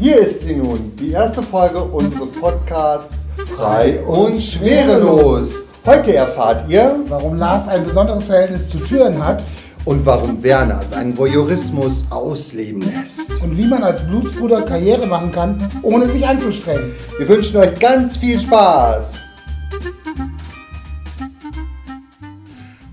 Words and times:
Hier 0.00 0.16
ist 0.18 0.42
sie 0.42 0.54
nun, 0.54 0.94
die 0.96 1.10
erste 1.10 1.42
Folge 1.42 1.82
unseres 1.82 2.30
Podcasts 2.30 3.10
Frei 3.56 4.00
und 4.04 4.40
Schwerelos. 4.40 5.66
Heute 5.84 6.14
erfahrt 6.14 6.66
ihr, 6.68 7.00
warum 7.08 7.36
Lars 7.36 7.66
ein 7.66 7.84
besonderes 7.84 8.26
Verhältnis 8.26 8.68
zu 8.68 8.78
Türen 8.78 9.24
hat 9.24 9.42
und 9.84 10.06
warum 10.06 10.40
Werner 10.40 10.82
seinen 10.88 11.18
Voyeurismus 11.18 12.04
ausleben 12.10 12.82
lässt. 12.82 13.42
und 13.42 13.58
wie 13.58 13.66
man 13.66 13.82
als 13.82 14.06
Blutsbruder 14.06 14.62
Karriere 14.62 15.06
machen 15.06 15.32
kann, 15.32 15.68
ohne 15.82 16.06
sich 16.06 16.24
anzustrengen. 16.24 16.92
Wir 17.18 17.28
wünschen 17.28 17.56
euch 17.56 17.76
ganz 17.80 18.16
viel 18.16 18.38
Spaß. 18.38 19.14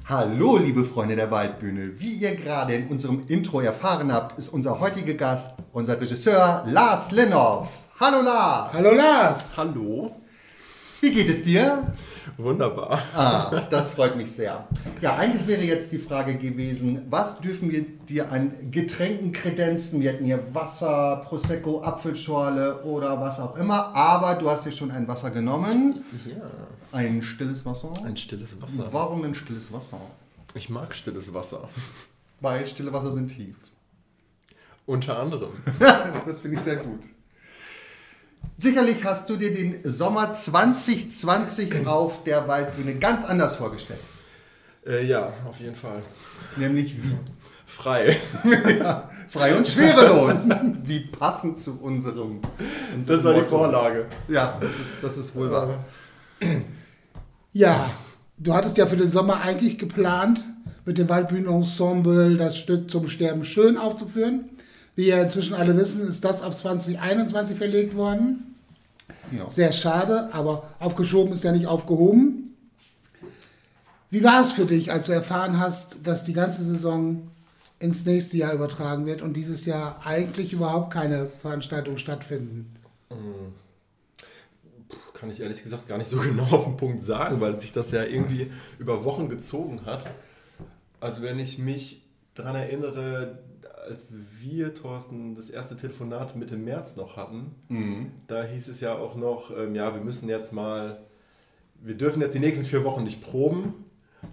Hallo, 0.07 0.57
liebe 0.57 0.85
Freunde 0.85 1.15
der 1.15 1.31
Waldbühne. 1.31 1.99
Wie 1.99 2.13
ihr 2.13 2.35
gerade 2.35 2.75
in 2.75 2.89
unserem 2.89 3.23
Intro 3.27 3.59
erfahren 3.61 4.13
habt, 4.13 4.37
ist 4.37 4.49
unser 4.49 4.79
heutiger 4.79 5.15
Gast 5.15 5.55
unser 5.73 6.00
Regisseur 6.00 6.63
Lars 6.68 7.09
Lennoff. 7.09 7.69
Hallo 8.00 8.21
Lars. 8.21 8.71
Hallo 8.71 8.91
Lars! 8.91 9.57
Hallo. 9.57 10.15
Wie 11.01 11.11
geht 11.11 11.27
es 11.27 11.43
dir? 11.43 11.91
Wunderbar. 12.38 13.02
Ah, 13.14 13.61
das 13.70 13.92
freut 13.92 14.15
mich 14.15 14.32
sehr. 14.32 14.68
Ja, 15.02 15.16
eigentlich 15.16 15.47
wäre 15.47 15.61
jetzt 15.61 15.92
die 15.92 15.97
Frage 15.97 16.36
gewesen, 16.36 17.02
was 17.10 17.39
dürfen 17.39 17.71
wir 17.71 17.86
dir 17.86 18.32
an 18.32 18.71
Getränken 18.71 19.32
kredenzen? 19.32 20.02
Wir 20.02 20.14
hätten 20.14 20.25
hier 20.25 20.54
Wasser, 20.54 21.24
Prosecco, 21.25 21.82
Apfelschorle 21.82 22.83
oder 22.83 23.19
was 23.19 23.39
auch 23.39 23.56
immer. 23.56 23.96
Aber 23.96 24.36
du 24.36 24.50
hast 24.50 24.66
dir 24.66 24.71
schon 24.71 24.92
ein 24.92 25.07
Wasser 25.07 25.32
genommen. 25.32 26.04
Ja. 26.25 26.36
Ein 26.92 27.21
stilles 27.21 27.66
Wasser. 27.66 27.92
Ein 28.04 28.18
stilles 28.18 28.61
Wasser. 28.61 28.88
Warum 28.92 29.24
ein 29.24 29.36
stilles 29.36 29.71
Wasser? 29.71 30.00
Ich 30.54 30.69
mag 30.69 30.96
stilles 30.96 31.33
Wasser. 31.33 31.68
Weil 32.39 32.66
stille 32.66 32.94
Wasser 32.94 33.11
sind 33.11 33.28
tief. 33.28 33.55
Unter 34.86 35.19
anderem. 35.19 35.52
das 35.80 36.39
finde 36.39 36.58
ich 36.58 36.64
sehr 36.64 36.78
gut. 36.78 37.00
Sicherlich 38.58 39.03
hast 39.03 39.30
du 39.30 39.36
dir 39.36 39.53
den 39.53 39.80
Sommer 39.84 40.34
2020 40.34 41.73
auf 41.88 42.23
der 42.23 42.48
Waldbühne 42.48 42.95
ganz 42.95 43.25
anders 43.25 43.58
vorgestellt. 43.58 44.00
Äh, 44.86 45.06
ja, 45.06 45.34
auf 45.48 45.59
jeden 45.59 45.75
Fall. 45.75 46.02
Nämlich 46.58 46.95
wie 46.95 47.17
Frei. 47.66 48.17
frei 49.30 49.56
und 49.58 49.67
schwerelos. 49.67 50.48
Wie 50.83 51.00
passend 51.00 51.59
zu 51.59 51.80
unserem. 51.81 52.39
unserem 52.95 53.06
Das 53.06 53.23
war 53.23 53.33
die 53.33 53.42
Motto. 53.42 53.58
Vorlage. 53.58 54.06
Ja, 54.28 54.58
das 54.61 54.70
ist, 54.72 54.95
das 55.02 55.17
ist 55.17 55.36
wohl 55.36 55.52
wahr. 55.52 55.83
Ja, 57.58 57.89
du 58.38 58.53
hattest 58.53 58.76
ja 58.78 58.86
für 58.86 58.98
den 58.98 59.09
Sommer 59.09 59.39
eigentlich 59.39 59.78
geplant, 59.78 60.44
mit 60.83 60.98
dem 60.98 61.08
Waldbühnenensemble 61.08 62.36
das 62.36 62.58
Stück 62.58 62.92
zum 62.92 63.08
Sterben 63.08 63.45
schön 63.45 63.78
aufzuführen. 63.78 64.50
Wie 64.95 65.07
ja 65.07 65.21
inzwischen 65.21 65.53
alle 65.53 65.75
wissen, 65.75 66.07
ist 66.07 66.23
das 66.23 66.41
auf 66.41 66.55
2021 66.55 67.57
verlegt 67.57 67.95
worden. 67.95 68.55
Ja. 69.31 69.49
Sehr 69.49 69.73
schade, 69.73 70.33
aber 70.33 70.71
aufgeschoben 70.79 71.33
ist 71.33 71.43
ja 71.43 71.52
nicht 71.52 71.67
aufgehoben. 71.67 72.55
Wie 74.09 74.23
war 74.23 74.41
es 74.41 74.52
für 74.52 74.65
dich, 74.65 74.91
als 74.91 75.07
du 75.07 75.11
erfahren 75.11 75.59
hast, 75.59 76.07
dass 76.07 76.23
die 76.23 76.33
ganze 76.33 76.63
Saison 76.63 77.27
ins 77.79 78.05
nächste 78.05 78.37
Jahr 78.37 78.53
übertragen 78.53 79.05
wird 79.05 79.21
und 79.21 79.33
dieses 79.33 79.65
Jahr 79.65 79.99
eigentlich 80.05 80.53
überhaupt 80.53 80.93
keine 80.93 81.27
Veranstaltungen 81.41 81.97
stattfinden? 81.97 82.73
Puh, 83.09 83.15
Kann 85.13 85.30
ich 85.30 85.41
ehrlich 85.41 85.61
gesagt 85.61 85.87
gar 85.87 85.97
nicht 85.97 86.09
so 86.09 86.17
genau 86.21 86.45
auf 86.45 86.63
den 86.65 86.77
Punkt 86.77 87.03
sagen, 87.03 87.41
weil 87.41 87.59
sich 87.59 87.73
das 87.73 87.91
ja 87.91 88.03
irgendwie 88.03 88.52
über 88.80 89.03
Wochen 89.03 89.27
gezogen 89.27 89.81
hat. 89.85 90.05
Also 91.02 91.21
wenn 91.21 91.39
ich 91.39 91.57
mich 91.57 92.02
daran 92.35 92.55
erinnere, 92.55 93.39
als 93.86 94.14
wir, 94.39 94.73
Thorsten, 94.73 95.36
das 95.36 95.50
erste 95.50 95.75
Telefonat 95.75 96.36
Mitte 96.36 96.58
März 96.58 96.95
noch 96.95 97.17
hatten, 97.17 97.55
da 98.27 98.44
hieß 98.44 98.67
es 98.67 98.80
ja 98.81 98.95
auch 98.97 99.16
noch, 99.16 99.52
ähm, 99.55 99.75
ja, 99.75 99.94
wir 99.94 100.02
müssen 100.02 100.30
jetzt 100.30 100.53
mal, 100.53 101.00
wir 101.82 101.95
dürfen 101.95 102.21
jetzt 102.21 102.36
die 102.36 102.39
nächsten 102.39 102.65
vier 102.65 102.83
Wochen 102.83 103.04
nicht 103.04 103.21
proben, 103.21 103.86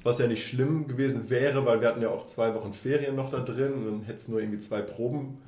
was 0.03 0.19
ja 0.19 0.26
nicht 0.26 0.47
schlimm 0.47 0.88
gewesen 0.88 1.28
wäre, 1.31 1.66
weil 1.66 1.81
wir 1.81 1.88
hatten 1.88 2.03
ja 2.03 2.09
auch 2.09 2.26
zwei 2.26 2.54
Wochen 2.54 2.72
Ferien 2.72 3.15
noch 3.15 3.31
da 3.31 3.41
drin 3.41 3.75
und 3.75 3.87
dann 3.87 4.03
hätte 4.03 4.19
es 4.19 4.28
nur 4.28 4.41
irgendwie 4.41 4.60
zwei 4.60 4.81
Proben 4.81 5.38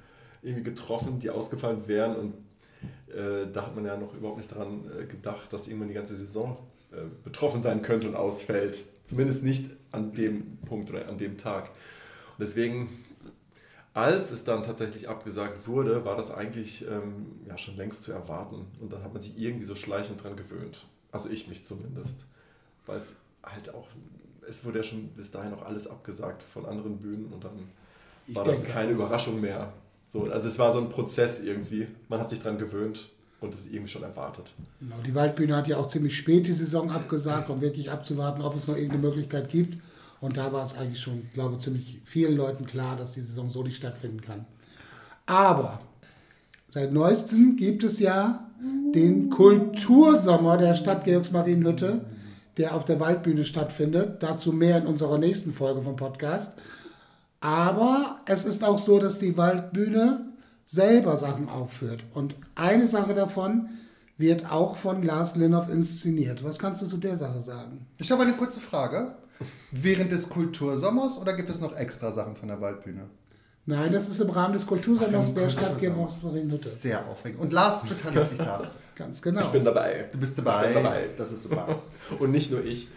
irgendwie 0.43 0.65
getroffen, 0.65 1.19
die 1.19 1.31
ausgefallen 1.31 1.89
wären 1.89 2.17
und 2.17 2.35
äh, 3.15 3.47
da 3.53 3.67
hat 3.67 3.75
man 3.75 3.85
ja 3.85 3.97
noch 3.97 4.15
überhaupt 4.15 4.39
nicht 4.39 4.51
daran 4.51 4.85
äh, 5.01 5.07
gedacht, 5.07 5.53
dass 5.53 5.67
irgendwann 5.67 5.89
die 5.89 5.95
ganze 5.95 6.17
Saison 6.17 6.59
äh, 6.93 6.97
betroffen 7.23 7.63
sein 7.63 7.83
könnte 7.83 8.09
und 8.09 8.17
ausfällt. 8.17 8.85
Zumindest 9.05 9.45
nicht 9.45 9.71
an 9.93 10.13
dem 10.13 10.59
Punkt 10.67 10.91
oder 10.91 11.09
an 11.09 11.19
dem 11.19 11.39
Tag. 11.39 11.71
Und 12.37 12.43
deswegen, 12.43 12.89
als 13.95 14.33
es 14.33 14.43
dann 14.43 14.65
tatsächlich 14.65 15.09
abgesagt 15.09 15.69
wurde, 15.69 16.05
war 16.05 16.17
das 16.17 16.33
eigentlich 16.33 16.85
ähm, 16.87 17.27
ja, 17.47 17.57
schon 17.57 17.77
längst 17.77 18.03
zu 18.03 18.13
erwarten. 18.13 18.67
Und 18.81 18.93
dann 18.93 19.03
hat 19.05 19.13
man 19.13 19.23
sich 19.23 19.39
irgendwie 19.39 19.65
so 19.65 19.77
schleichend 19.77 20.23
dran 20.23 20.37
gewöhnt. 20.37 20.87
Also 21.13 21.31
ich 21.31 21.47
mich 21.49 21.65
zumindest. 21.65 22.27
Weil 22.87 22.99
es 22.99 23.15
halt 23.43 23.73
auch, 23.73 23.87
es 24.49 24.65
wurde 24.65 24.79
ja 24.79 24.85
schon 24.85 25.09
bis 25.09 25.31
dahin 25.31 25.55
auch 25.55 25.63
alles 25.63 25.87
abgesagt 25.87 26.43
von 26.43 26.67
anderen 26.67 26.99
Bühnen 26.99 27.33
und 27.33 27.45
dann 27.45 27.69
Ich 28.27 28.35
war 28.35 28.45
das 28.45 28.65
keine. 28.65 28.91
Überraschung 28.93 29.41
mehr. 29.41 29.73
So, 30.07 30.25
also 30.25 30.49
es 30.49 30.59
war 30.59 30.73
so 30.73 30.81
ein 30.81 30.89
Prozess 30.89 31.41
irgendwie. 31.41 31.87
Man 32.09 32.19
hat 32.19 32.31
sich 32.31 32.43
dran 32.43 32.59
gewöhnt 32.59 33.09
und 33.41 33.55
es 33.55 33.67
irgendwie 33.67 33.89
schon 33.89 34.03
erwartet. 34.03 34.55
Genau, 34.81 34.97
die 35.07 35.15
Waldbühne 35.15 35.57
hat 35.57 35.69
ja 35.69 35.77
auch 35.77 35.87
ziemlich 35.87 36.17
spät 36.17 36.49
die 36.49 36.53
Saison 36.53 36.91
abgesagt, 36.91 37.49
um 37.49 37.61
wirklich 37.61 37.91
abzuwarten, 37.91 38.43
ob 38.43 38.57
es 38.57 38.67
noch 38.67 38.77
irgendeine 38.77 39.03
Möglichkeit 39.03 39.51
gibt. 39.51 39.79
Und 40.25 40.39
da 40.39 40.55
war 40.55 40.65
es 40.65 40.75
eigentlich 40.75 41.03
schon, 41.03 41.29
glaube 41.35 41.57
ich, 41.57 41.61
ziemlich 41.61 42.01
vielen 42.07 42.35
Leuten 42.35 42.65
klar, 42.65 42.97
dass 42.97 43.13
die 43.13 43.21
Saison 43.21 43.51
so 43.51 43.63
nicht 43.63 43.77
stattfinden 43.77 44.23
kann. 44.23 44.47
Aber 45.27 45.81
seit 46.71 46.95
neuestem 46.95 47.57
gibt 47.57 47.85
es 47.85 48.01
ja 48.01 48.49
den 48.95 49.29
Kultursommer 49.29 50.57
der 50.57 50.77
Stadt 50.77 51.05
Georgsmarienhütte, 51.05 52.07
der 52.57 52.75
auf 52.75 52.87
der 52.87 53.01
Waldbühne 53.01 53.45
stattfindet. 53.45 54.23
Dazu 54.23 54.55
mehr 54.55 54.79
in 54.79 54.87
unserer 54.87 55.19
nächsten 55.19 55.53
Folge 55.53 55.83
vom 55.83 55.97
Podcast. 55.97 56.55
Aber 57.41 58.21
es 58.25 58.47
ist 58.47 58.65
auch 58.65 58.79
so, 58.79 58.99
dass 58.99 59.19
die 59.19 59.37
Waldbühne 59.37 60.25
selber 60.65 61.19
Sachen 61.19 61.51
aufführt. 61.51 62.03
Und 62.15 62.35
eine 62.55 62.87
Sache 62.87 63.13
davon 63.13 63.69
wird 64.17 64.51
auch 64.51 64.79
von 64.79 65.03
Lars 65.03 65.37
Linhoff 65.37 65.69
inszeniert. 65.69 66.43
Was 66.43 66.59
kannst 66.59 66.81
du 66.81 66.87
zu 66.87 66.97
der 66.97 67.19
Sache 67.19 67.43
sagen? 67.43 67.85
Ich 67.99 68.11
habe 68.11 68.23
eine 68.23 68.39
kurze 68.39 68.61
Frage. 68.61 69.17
Während 69.71 70.13
des 70.13 70.29
Kultursommers 70.29 71.19
oder 71.19 71.35
gibt 71.35 71.51
es 71.51 71.61
noch 71.61 71.77
extra 71.77 72.13
Sachen 72.13 72.37
von 72.37 72.49
der 72.49 72.61
Waldbühne? 72.61 73.09
Nein, 73.67 73.93
das 73.93 74.09
ist 74.09 74.21
im 74.21 74.31
Rahmen 74.31 74.53
des 74.53 74.67
Kultursommers 74.67 75.35
der 75.35 75.49
Stadt. 75.49 75.79
Georgsmarienhütte. 75.79 76.69
Sehr 76.69 77.07
aufregend. 77.09 77.41
Und 77.41 77.53
Lars 77.53 77.83
beteiligt 77.85 78.29
sich 78.29 78.39
da. 78.39 78.71
Ganz 78.95 79.23
genau. 79.23 79.41
Ich 79.41 79.49
bin 79.49 79.65
dabei. 79.65 80.09
Du 80.13 80.19
bist 80.19 80.39
dabei. 80.39 80.69
Ich 80.69 80.75
bin 80.75 80.85
dabei. 80.85 81.09
Das 81.17 81.33
ist 81.33 81.43
super. 81.43 81.83
Und 82.19 82.31
nicht 82.31 82.51
nur 82.53 82.65
ich, 82.65 82.89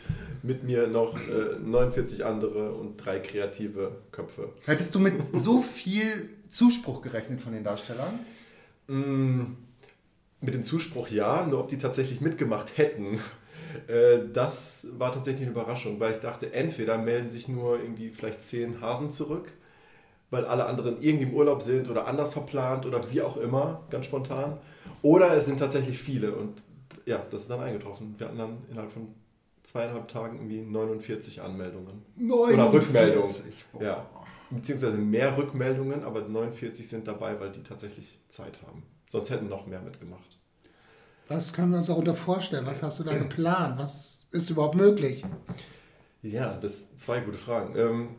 mit 0.43 0.63
mir 0.63 0.87
noch 0.87 1.17
äh, 1.17 1.57
49 1.63 2.25
andere 2.25 2.73
und 2.73 2.97
drei 2.97 3.19
kreative 3.19 3.91
Köpfe. 4.11 4.49
Hättest 4.65 4.93
du 4.93 4.99
mit 4.99 5.13
so 5.33 5.61
viel 5.61 6.29
Zuspruch 6.51 7.01
gerechnet 7.01 7.41
von 7.41 7.53
den 7.53 7.63
Darstellern? 7.63 8.19
Mm, 8.87 9.55
mit 10.41 10.53
dem 10.53 10.63
Zuspruch 10.63 11.09
ja, 11.09 11.45
nur 11.45 11.59
ob 11.59 11.67
die 11.69 11.77
tatsächlich 11.77 12.21
mitgemacht 12.21 12.77
hätten, 12.77 13.19
äh, 13.87 14.19
das 14.31 14.87
war 14.97 15.13
tatsächlich 15.13 15.43
eine 15.43 15.51
Überraschung, 15.51 15.99
weil 15.99 16.13
ich 16.13 16.19
dachte, 16.19 16.53
entweder 16.53 16.97
melden 16.97 17.29
sich 17.29 17.47
nur 17.47 17.79
irgendwie 17.79 18.09
vielleicht 18.09 18.43
zehn 18.43 18.81
Hasen 18.81 19.11
zurück, 19.11 19.51
weil 20.29 20.45
alle 20.45 20.65
anderen 20.65 21.01
irgendwie 21.01 21.27
im 21.27 21.33
Urlaub 21.33 21.61
sind 21.61 21.89
oder 21.89 22.07
anders 22.07 22.33
verplant 22.33 22.85
oder 22.85 23.11
wie 23.11 23.21
auch 23.21 23.37
immer, 23.37 23.83
ganz 23.89 24.05
spontan. 24.05 24.57
Oder 25.01 25.35
es 25.35 25.45
sind 25.45 25.59
tatsächlich 25.59 25.97
viele 25.97 26.33
und 26.33 26.63
ja, 27.05 27.25
das 27.31 27.43
ist 27.43 27.49
dann 27.49 27.61
eingetroffen. 27.61 28.15
Wir 28.17 28.27
hatten 28.27 28.37
dann 28.37 28.57
innerhalb 28.69 28.91
von 28.91 29.07
zweieinhalb 29.63 30.07
Tagen 30.07 30.37
irgendwie 30.37 30.61
49 30.61 31.41
Anmeldungen. 31.41 32.03
Oder 32.53 32.73
Rückmeldungen. 32.73 33.33
Boah. 33.71 33.81
Ja. 33.81 34.09
Beziehungsweise 34.49 34.97
mehr 34.97 35.37
Rückmeldungen, 35.37 36.03
aber 36.03 36.21
49 36.21 36.87
sind 36.87 37.07
dabei, 37.07 37.39
weil 37.39 37.51
die 37.51 37.63
tatsächlich 37.63 38.19
Zeit 38.29 38.59
haben. 38.65 38.83
Sonst 39.09 39.29
hätten 39.29 39.49
noch 39.49 39.67
mehr 39.67 39.81
mitgemacht. 39.81 40.36
Was 41.27 41.53
können 41.53 41.71
wir 41.71 41.79
uns 41.79 41.87
darunter 41.87 42.15
vorstellen? 42.15 42.65
Was 42.65 42.83
hast 42.83 42.99
du 42.99 43.03
da 43.03 43.15
geplant? 43.15 43.79
Was 43.79 44.25
ist 44.31 44.49
überhaupt 44.49 44.75
möglich? 44.75 45.23
Ja, 46.21 46.57
das 46.57 46.79
sind 46.79 47.01
zwei 47.01 47.19
gute 47.19 47.37
Fragen. 47.37 47.77
Ähm, 47.77 48.09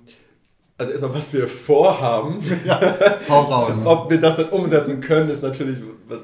also 0.76 0.92
erstmal, 0.92 1.14
was 1.14 1.32
wir 1.32 1.48
vorhaben, 1.48 2.40
Hau 3.28 3.40
raus. 3.42 3.78
ob 3.84 4.10
wir 4.10 4.20
das 4.20 4.36
dann 4.36 4.50
umsetzen 4.50 5.00
können, 5.00 5.28
ist 5.30 5.42
natürlich 5.42 5.78
was, 6.06 6.20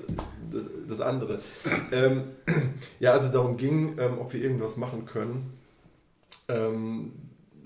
das, 0.50 0.64
das 0.88 1.00
andere. 1.00 1.40
Ähm, 1.90 2.24
ja, 3.00 3.12
als 3.12 3.26
es 3.26 3.32
darum 3.32 3.56
ging, 3.56 3.98
ähm, 3.98 4.18
ob 4.20 4.32
wir 4.32 4.40
irgendwas 4.40 4.76
machen 4.76 5.04
können, 5.06 5.58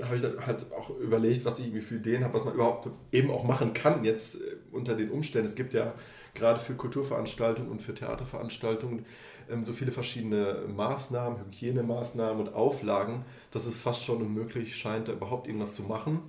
habe 0.04 0.16
ich 0.16 0.22
dann 0.22 0.46
halt 0.46 0.66
auch 0.72 0.90
überlegt, 0.98 1.44
was 1.44 1.58
ich 1.58 1.66
irgendwie 1.66 1.82
für 1.82 1.96
Ideen 1.96 2.22
habe, 2.24 2.34
was 2.34 2.44
man 2.44 2.54
überhaupt 2.54 2.88
eben 3.12 3.30
auch 3.30 3.42
machen 3.44 3.72
kann 3.72 4.04
jetzt 4.04 4.36
äh, 4.36 4.56
unter 4.70 4.94
den 4.94 5.10
Umständen. 5.10 5.48
Es 5.48 5.56
gibt 5.56 5.74
ja 5.74 5.94
gerade 6.38 6.60
für 6.60 6.74
Kulturveranstaltungen 6.74 7.70
und 7.70 7.82
für 7.82 7.94
Theaterveranstaltungen 7.94 9.06
ähm, 9.50 9.64
so 9.64 9.72
viele 9.72 9.92
verschiedene 9.92 10.64
Maßnahmen, 10.74 11.38
Hygienemaßnahmen 11.46 12.46
und 12.48 12.54
Auflagen, 12.54 13.24
dass 13.50 13.66
es 13.66 13.78
fast 13.78 14.04
schon 14.04 14.22
unmöglich 14.22 14.76
scheint, 14.76 15.08
da 15.08 15.12
überhaupt 15.12 15.46
irgendwas 15.48 15.74
zu 15.74 15.82
machen. 15.84 16.20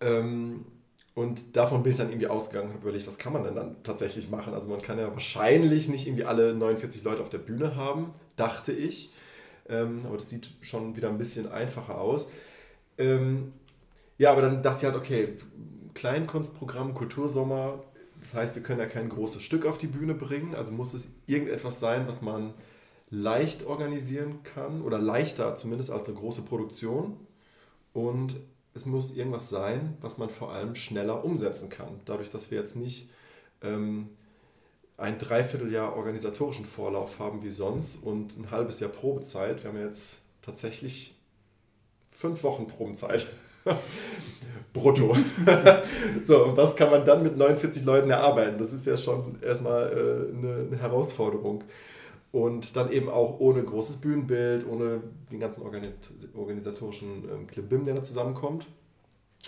Ähm, 0.00 0.64
Und 1.14 1.56
davon 1.56 1.82
bin 1.82 1.92
ich 1.92 1.98
dann 1.98 2.08
irgendwie 2.10 2.28
ausgegangen 2.28 2.70
und 2.72 2.82
überlegt, 2.82 3.06
was 3.06 3.18
kann 3.18 3.32
man 3.34 3.44
denn 3.44 3.54
dann 3.56 3.76
tatsächlich 3.82 4.30
machen? 4.30 4.54
Also 4.54 4.70
man 4.70 4.80
kann 4.82 4.98
ja 4.98 5.12
wahrscheinlich 5.12 5.88
nicht 5.88 6.06
irgendwie 6.06 6.24
alle 6.24 6.54
49 6.54 7.04
Leute 7.04 7.22
auf 7.22 7.30
der 7.30 7.38
Bühne 7.38 7.76
haben, 7.76 8.12
dachte 8.36 8.72
ich. 8.72 9.12
Ähm, 9.68 10.02
aber 10.06 10.18
das 10.18 10.30
sieht 10.30 10.50
schon 10.62 10.96
wieder 10.96 11.08
ein 11.10 11.18
bisschen 11.18 11.50
einfacher 11.52 12.00
aus. 12.00 12.28
Ähm, 12.98 13.52
ja, 14.18 14.32
aber 14.32 14.42
dann 14.42 14.62
dachte 14.62 14.80
ich 14.80 14.92
halt, 14.92 14.96
okay, 14.96 15.36
Kleinkunstprogramm, 15.94 16.94
Kultursommer, 16.94 17.84
das 18.20 18.34
heißt, 18.34 18.54
wir 18.54 18.62
können 18.62 18.80
ja 18.80 18.86
kein 18.86 19.08
großes 19.08 19.42
Stück 19.42 19.66
auf 19.66 19.78
die 19.78 19.86
Bühne 19.86 20.14
bringen, 20.14 20.54
also 20.54 20.72
muss 20.72 20.94
es 20.94 21.08
irgendetwas 21.26 21.80
sein, 21.80 22.06
was 22.06 22.22
man 22.22 22.54
leicht 23.10 23.64
organisieren 23.64 24.42
kann 24.42 24.82
oder 24.82 24.98
leichter 24.98 25.56
zumindest 25.56 25.90
als 25.90 26.08
eine 26.08 26.16
große 26.16 26.42
Produktion. 26.42 27.16
Und 27.92 28.36
es 28.72 28.86
muss 28.86 29.16
irgendwas 29.16 29.50
sein, 29.50 29.96
was 30.00 30.16
man 30.18 30.30
vor 30.30 30.52
allem 30.52 30.76
schneller 30.76 31.24
umsetzen 31.24 31.68
kann. 31.68 32.00
Dadurch, 32.04 32.30
dass 32.30 32.50
wir 32.50 32.58
jetzt 32.58 32.76
nicht 32.76 33.10
ähm, 33.62 34.10
ein 34.96 35.18
Dreivierteljahr 35.18 35.96
organisatorischen 35.96 36.66
Vorlauf 36.66 37.18
haben 37.18 37.42
wie 37.42 37.50
sonst 37.50 37.96
und 37.96 38.38
ein 38.38 38.50
halbes 38.50 38.78
Jahr 38.80 38.90
Probezeit. 38.90 39.64
Wir 39.64 39.70
haben 39.70 39.80
jetzt 39.80 40.20
tatsächlich 40.42 41.16
fünf 42.12 42.42
Wochen 42.44 42.66
Probezeit. 42.66 43.26
Brutto. 44.72 45.16
so, 46.22 46.44
und 46.44 46.56
was 46.56 46.76
kann 46.76 46.90
man 46.90 47.04
dann 47.04 47.22
mit 47.22 47.36
49 47.36 47.84
Leuten 47.84 48.10
erarbeiten? 48.10 48.58
Das 48.58 48.72
ist 48.72 48.86
ja 48.86 48.96
schon 48.96 49.40
erstmal 49.42 49.88
äh, 49.92 50.36
eine, 50.36 50.66
eine, 50.66 50.76
Herausforderung. 50.78 51.64
Und 52.32 52.76
dann 52.76 52.92
eben 52.92 53.08
auch 53.08 53.40
ohne 53.40 53.62
großes 53.62 53.96
Bühnenbild, 53.96 54.64
ohne 54.64 55.00
den 55.32 55.40
ganzen 55.40 55.64
organisatorischen 55.64 57.24
ähm, 57.28 57.46
Klimbim, 57.48 57.84
der 57.84 57.94
da 57.94 58.02
zusammenkommt. 58.04 58.66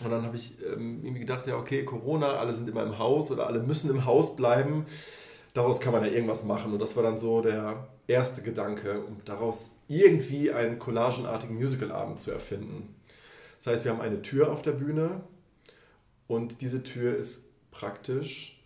Und 0.03 0.11
dann 0.11 0.25
habe 0.25 0.37
ich 0.37 0.56
ähm, 0.64 1.00
irgendwie 1.03 1.20
gedacht, 1.20 1.47
ja, 1.47 1.56
okay, 1.56 1.85
Corona, 1.85 2.38
alle 2.38 2.55
sind 2.55 2.69
immer 2.69 2.82
im 2.82 2.99
Haus 2.99 3.31
oder 3.31 3.47
alle 3.47 3.61
müssen 3.61 3.91
im 3.91 4.05
Haus 4.05 4.35
bleiben. 4.35 4.87
Daraus 5.55 5.81
kann 5.81 5.93
man 5.93 6.03
ja 6.03 6.11
irgendwas 6.11 6.44
machen. 6.44 6.73
Und 6.73 6.81
das 6.81 6.97
war 6.97 7.05
dann 7.05 7.19
so 7.19 7.41
der 7.41 7.87
erste 8.09 8.43
Gedanke, 8.43 9.05
um 9.05 9.19
daraus 9.25 9.73
irgendwie 9.87 10.50
einen 10.50 10.79
collagenartigen 10.79 11.55
Musicalabend 11.56 12.19
zu 12.19 12.32
erfinden. 12.32 12.94
Das 13.62 13.75
heißt, 13.75 13.85
wir 13.85 13.93
haben 13.93 14.00
eine 14.00 14.23
Tür 14.23 14.50
auf 14.50 14.62
der 14.62 14.73
Bühne 14.73 15.20
und 16.26 16.62
diese 16.62 16.82
Tür 16.82 17.17
ist 17.17 17.44
praktisch 17.70 18.61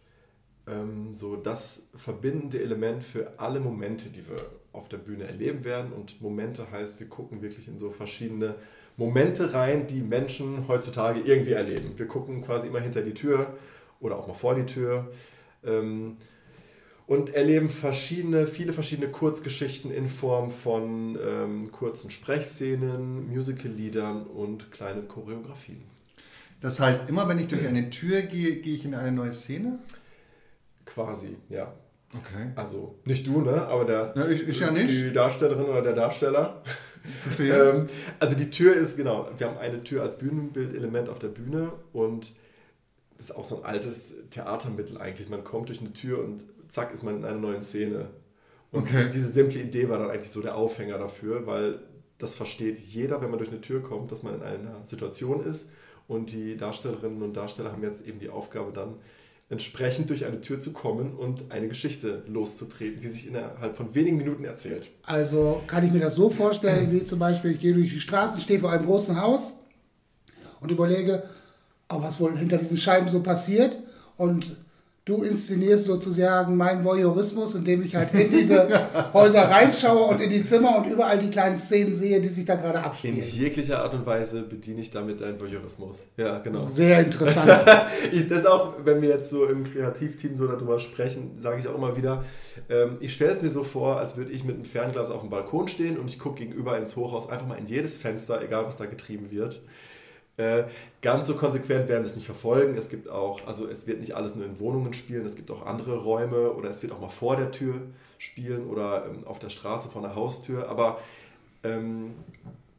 ähm, 0.66 1.12
so 1.12 1.36
das 1.36 1.90
verbindende 1.94 2.62
Element 2.62 3.04
für 3.04 3.38
alle 3.38 3.60
Momente, 3.60 4.08
die 4.08 4.26
wir 4.26 4.36
auf 4.72 4.88
der 4.88 4.96
Bühne 4.96 5.24
erleben 5.24 5.64
werden. 5.64 5.92
Und 5.92 6.22
Momente 6.22 6.70
heißt, 6.70 6.98
wir 6.98 7.10
gucken 7.10 7.42
wirklich 7.42 7.68
in 7.68 7.76
so 7.76 7.90
verschiedene 7.90 8.54
Momente 8.96 9.52
rein, 9.52 9.86
die 9.86 10.00
Menschen 10.00 10.66
heutzutage 10.66 11.20
irgendwie 11.20 11.52
erleben. 11.52 11.98
Wir 11.98 12.08
gucken 12.08 12.40
quasi 12.40 12.68
immer 12.68 12.80
hinter 12.80 13.02
die 13.02 13.12
Tür 13.12 13.54
oder 14.00 14.16
auch 14.16 14.26
mal 14.26 14.32
vor 14.32 14.54
die 14.54 14.64
Tür. 14.64 15.12
Ähm, 15.62 16.16
und 17.06 17.34
erleben 17.34 17.68
verschiedene, 17.68 18.46
viele 18.46 18.72
verschiedene 18.72 19.08
Kurzgeschichten 19.08 19.92
in 19.92 20.08
Form 20.08 20.50
von 20.50 21.16
ähm, 21.24 21.70
kurzen 21.72 22.10
Sprechszenen, 22.10 23.28
Musical-Liedern 23.28 24.26
und 24.26 24.72
kleinen 24.72 25.06
Choreografien. 25.06 25.82
Das 26.60 26.80
heißt, 26.80 27.08
immer 27.08 27.28
wenn 27.28 27.38
ich 27.38 27.48
durch 27.48 27.66
eine 27.66 27.90
Tür 27.90 28.22
gehe, 28.22 28.56
gehe 28.56 28.74
ich 28.74 28.84
in 28.84 28.94
eine 28.94 29.12
neue 29.12 29.32
Szene? 29.32 29.78
Quasi, 30.84 31.36
ja. 31.48 31.72
Okay. 32.14 32.50
Also 32.54 32.96
nicht 33.04 33.26
du, 33.26 33.40
ne? 33.42 33.66
Aber 33.66 33.84
der, 33.84 34.14
ja, 34.16 34.28
ich, 34.28 34.48
ich 34.48 34.60
ja 34.60 34.70
die 34.70 35.12
Darstellerin 35.12 35.66
oder 35.66 35.82
der 35.82 35.92
Darsteller. 35.92 36.62
Verstehe. 37.22 37.70
ähm, 37.70 37.88
also 38.18 38.36
die 38.36 38.50
Tür 38.50 38.74
ist, 38.74 38.96
genau, 38.96 39.28
wir 39.36 39.46
haben 39.46 39.58
eine 39.58 39.82
Tür 39.82 40.02
als 40.02 40.18
Bühnenbildelement 40.18 41.08
auf 41.08 41.18
der 41.18 41.28
Bühne 41.28 41.72
und 41.92 42.34
das 43.16 43.30
ist 43.30 43.36
auch 43.36 43.44
so 43.44 43.62
ein 43.62 43.64
altes 43.64 44.28
Theatermittel 44.30 44.98
eigentlich. 44.98 45.28
Man 45.28 45.44
kommt 45.44 45.68
durch 45.68 45.80
eine 45.80 45.92
Tür 45.92 46.22
und 46.22 46.44
zack, 46.68 46.92
ist 46.92 47.02
man 47.02 47.18
in 47.18 47.24
einer 47.24 47.38
neuen 47.38 47.62
Szene. 47.62 48.08
Und 48.72 48.84
okay. 48.84 49.08
diese 49.12 49.32
simple 49.32 49.60
Idee 49.60 49.88
war 49.88 49.98
dann 49.98 50.10
eigentlich 50.10 50.30
so 50.30 50.42
der 50.42 50.56
Aufhänger 50.56 50.98
dafür, 50.98 51.46
weil 51.46 51.80
das 52.18 52.34
versteht 52.34 52.78
jeder, 52.78 53.20
wenn 53.20 53.30
man 53.30 53.38
durch 53.38 53.50
eine 53.50 53.60
Tür 53.60 53.82
kommt, 53.82 54.10
dass 54.12 54.22
man 54.22 54.34
in 54.34 54.42
einer 54.42 54.82
Situation 54.84 55.44
ist. 55.44 55.70
Und 56.08 56.32
die 56.32 56.56
Darstellerinnen 56.56 57.22
und 57.22 57.34
Darsteller 57.34 57.72
haben 57.72 57.82
jetzt 57.82 58.06
eben 58.06 58.20
die 58.20 58.28
Aufgabe 58.28 58.72
dann, 58.72 58.96
entsprechend 59.48 60.10
durch 60.10 60.24
eine 60.24 60.40
Tür 60.40 60.58
zu 60.58 60.72
kommen 60.72 61.14
und 61.14 61.52
eine 61.52 61.68
Geschichte 61.68 62.24
loszutreten, 62.26 62.98
die 62.98 63.08
sich 63.08 63.28
innerhalb 63.28 63.76
von 63.76 63.94
wenigen 63.94 64.16
Minuten 64.16 64.44
erzählt. 64.44 64.90
Also 65.04 65.62
kann 65.68 65.86
ich 65.86 65.92
mir 65.92 66.00
das 66.00 66.16
so 66.16 66.30
vorstellen, 66.30 66.90
wie 66.90 67.04
zum 67.04 67.20
Beispiel, 67.20 67.52
ich 67.52 67.60
gehe 67.60 67.72
durch 67.72 67.90
die 67.90 68.00
Straße, 68.00 68.40
stehe 68.40 68.58
vor 68.58 68.72
einem 68.72 68.86
großen 68.86 69.20
Haus 69.20 69.60
und 70.60 70.72
überlege, 70.72 71.22
oh, 71.88 72.02
was 72.02 72.18
wohl 72.18 72.36
hinter 72.36 72.58
diesen 72.58 72.76
Scheiben 72.76 73.08
so 73.08 73.22
passiert 73.22 73.78
und 74.16 74.56
du 75.06 75.22
inszenierst 75.22 75.84
sozusagen 75.84 76.56
meinen 76.56 76.84
Voyeurismus, 76.84 77.54
indem 77.54 77.84
ich 77.84 77.94
halt 77.94 78.12
in 78.12 78.28
diese 78.28 78.68
Häuser 79.12 79.42
reinschaue 79.42 80.04
und 80.08 80.20
in 80.20 80.30
die 80.30 80.42
Zimmer 80.42 80.78
und 80.78 80.90
überall 80.90 81.16
die 81.20 81.30
kleinen 81.30 81.56
Szenen 81.56 81.94
sehe, 81.94 82.20
die 82.20 82.28
sich 82.28 82.44
da 82.44 82.56
gerade 82.56 82.80
abspielen. 82.80 83.16
In 83.16 83.22
jeglicher 83.22 83.84
Art 83.84 83.94
und 83.94 84.04
Weise 84.04 84.42
bediene 84.42 84.80
ich 84.80 84.90
damit 84.90 85.20
deinen 85.20 85.38
Voyeurismus. 85.38 86.08
Ja, 86.16 86.40
genau. 86.40 86.58
Sehr 86.58 86.98
interessant. 86.98 87.48
das 88.28 88.46
auch, 88.46 88.74
wenn 88.84 89.00
wir 89.00 89.10
jetzt 89.10 89.30
so 89.30 89.46
im 89.46 89.62
Kreativteam 89.62 90.34
so 90.34 90.48
darüber 90.48 90.80
sprechen, 90.80 91.36
sage 91.38 91.60
ich 91.60 91.68
auch 91.68 91.76
immer 91.76 91.96
wieder, 91.96 92.24
ähm, 92.68 92.96
ich 92.98 93.14
stelle 93.14 93.32
es 93.32 93.42
mir 93.42 93.50
so 93.50 93.62
vor, 93.62 94.00
als 94.00 94.16
würde 94.16 94.32
ich 94.32 94.42
mit 94.42 94.56
einem 94.56 94.64
Fernglas 94.64 95.12
auf 95.12 95.20
dem 95.20 95.30
Balkon 95.30 95.68
stehen 95.68 95.98
und 95.98 96.10
ich 96.10 96.18
gucke 96.18 96.40
gegenüber 96.40 96.76
ins 96.78 96.96
Hochhaus 96.96 97.30
einfach 97.30 97.46
mal 97.46 97.58
in 97.58 97.66
jedes 97.66 97.96
Fenster, 97.96 98.42
egal 98.42 98.66
was 98.66 98.76
da 98.76 98.86
getrieben 98.86 99.30
wird. 99.30 99.62
Äh, 100.38 100.64
ganz 101.00 101.28
so 101.28 101.34
konsequent 101.34 101.88
werden 101.88 102.02
wir 102.02 102.10
es 102.10 102.16
nicht 102.16 102.26
verfolgen. 102.26 102.76
Es 102.76 102.88
gibt 102.90 103.08
auch, 103.08 103.46
also 103.46 103.68
es 103.68 103.86
wird 103.86 104.00
nicht 104.00 104.14
alles 104.14 104.34
nur 104.34 104.44
in 104.44 104.60
Wohnungen 104.60 104.92
spielen, 104.92 105.24
es 105.24 105.34
gibt 105.34 105.50
auch 105.50 105.64
andere 105.64 106.02
Räume 106.02 106.52
oder 106.52 106.70
es 106.70 106.82
wird 106.82 106.92
auch 106.92 107.00
mal 107.00 107.08
vor 107.08 107.36
der 107.36 107.50
Tür 107.50 107.80
spielen 108.18 108.66
oder 108.66 109.06
ähm, 109.06 109.26
auf 109.26 109.38
der 109.38 109.48
Straße 109.48 109.88
vor 109.88 110.04
einer 110.04 110.14
Haustür. 110.14 110.68
Aber 110.68 111.00
ähm, 111.64 112.14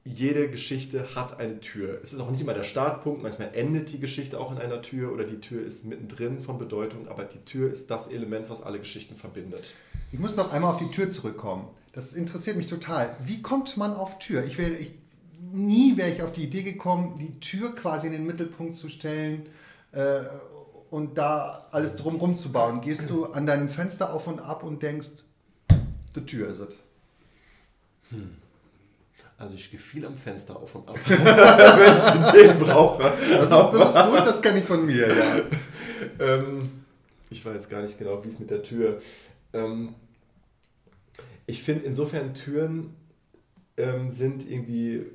jede 0.03 0.49
Geschichte 0.49 1.15
hat 1.15 1.39
eine 1.39 1.59
Tür. 1.59 1.99
Es 2.01 2.13
ist 2.13 2.19
auch 2.21 2.29
nicht 2.29 2.41
immer 2.41 2.53
der 2.53 2.63
Startpunkt, 2.63 3.23
manchmal 3.23 3.49
endet 3.53 3.91
die 3.91 3.99
Geschichte 3.99 4.39
auch 4.39 4.51
in 4.51 4.57
einer 4.57 4.81
Tür 4.81 5.11
oder 5.11 5.25
die 5.25 5.39
Tür 5.39 5.65
ist 5.65 5.85
mittendrin 5.85 6.41
von 6.41 6.57
Bedeutung, 6.57 7.07
aber 7.07 7.25
die 7.25 7.43
Tür 7.43 7.71
ist 7.71 7.91
das 7.91 8.07
Element, 8.07 8.49
was 8.49 8.61
alle 8.61 8.79
Geschichten 8.79 9.15
verbindet. 9.15 9.73
Ich 10.11 10.19
muss 10.19 10.35
noch 10.35 10.53
einmal 10.53 10.73
auf 10.73 10.79
die 10.79 10.91
Tür 10.91 11.09
zurückkommen. 11.09 11.67
Das 11.91 12.13
interessiert 12.13 12.55
mich 12.55 12.67
total. 12.67 13.17
Wie 13.25 13.41
kommt 13.41 13.75
man 13.75 13.95
auf 13.95 14.19
Tür? 14.19 14.45
Ich, 14.45 14.57
will, 14.57 14.77
ich 14.79 14.93
nie 15.39 15.97
wäre 15.97 16.09
ich 16.09 16.21
auf 16.21 16.31
die 16.31 16.43
Idee 16.43 16.63
gekommen, 16.63 17.17
die 17.19 17.39
Tür 17.39 17.75
quasi 17.75 18.07
in 18.07 18.13
den 18.13 18.25
Mittelpunkt 18.25 18.75
zu 18.75 18.89
stellen 18.89 19.47
äh, 19.91 20.21
und 20.89 21.17
da 21.17 21.67
alles 21.71 21.95
drumherum 21.95 22.35
zu 22.35 22.51
bauen. 22.51 22.81
Gehst 22.81 23.09
du 23.09 23.25
an 23.25 23.45
deinem 23.45 23.69
Fenster 23.69 24.13
auf 24.13 24.27
und 24.27 24.39
ab 24.39 24.63
und 24.63 24.81
denkst, 24.81 25.09
die 26.15 26.25
Tür 26.25 26.49
ist 26.49 26.59
es. 26.59 26.75
Hm. 28.09 28.37
Also 29.37 29.53
ich 29.53 29.69
gehe 29.69 29.79
viel 29.79 30.03
am 30.05 30.15
Fenster 30.15 30.55
auf 30.55 30.73
und 30.73 30.89
ab, 30.89 30.97
wenn 31.05 31.97
ich 31.97 32.31
den 32.31 32.57
brauche. 32.57 33.03
Das 33.03 33.43
ist, 33.43 33.51
das 33.51 33.95
ist 33.95 34.11
gut, 34.11 34.27
das 34.27 34.41
kenne 34.41 34.59
ich 34.59 34.65
von 34.65 34.83
mir, 34.83 35.07
ja. 35.15 35.41
ähm, 36.19 36.83
ich 37.29 37.45
weiß 37.45 37.69
gar 37.69 37.81
nicht 37.81 37.99
genau, 37.99 38.23
wie 38.23 38.29
es 38.29 38.39
mit 38.39 38.49
der 38.49 38.63
Tür. 38.63 38.99
Ähm, 39.53 39.93
ich 41.45 41.61
finde 41.61 41.85
insofern 41.85 42.33
Türen 42.33 42.95
ähm, 43.77 44.09
sind 44.09 44.49
irgendwie 44.49 45.05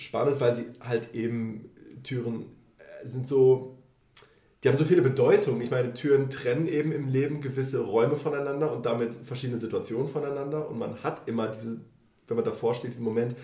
spannend, 0.00 0.40
weil 0.40 0.54
sie 0.54 0.64
halt 0.80 1.14
eben 1.14 1.70
Türen 2.02 2.46
äh, 2.78 3.06
sind 3.06 3.28
so, 3.28 3.78
die 4.62 4.68
haben 4.68 4.76
so 4.76 4.84
viele 4.84 5.02
Bedeutungen. 5.02 5.60
Ich 5.60 5.70
meine, 5.70 5.92
Türen 5.92 6.30
trennen 6.30 6.66
eben 6.66 6.92
im 6.92 7.08
Leben 7.08 7.40
gewisse 7.40 7.80
Räume 7.80 8.16
voneinander 8.16 8.72
und 8.72 8.84
damit 8.86 9.14
verschiedene 9.14 9.60
Situationen 9.60 10.08
voneinander. 10.08 10.68
Und 10.68 10.78
man 10.78 11.02
hat 11.02 11.22
immer 11.26 11.48
diese, 11.48 11.80
wenn 12.28 12.36
man 12.36 12.44
davor 12.44 12.74
steht, 12.74 12.92
diesen 12.92 13.04
Moment, 13.04 13.36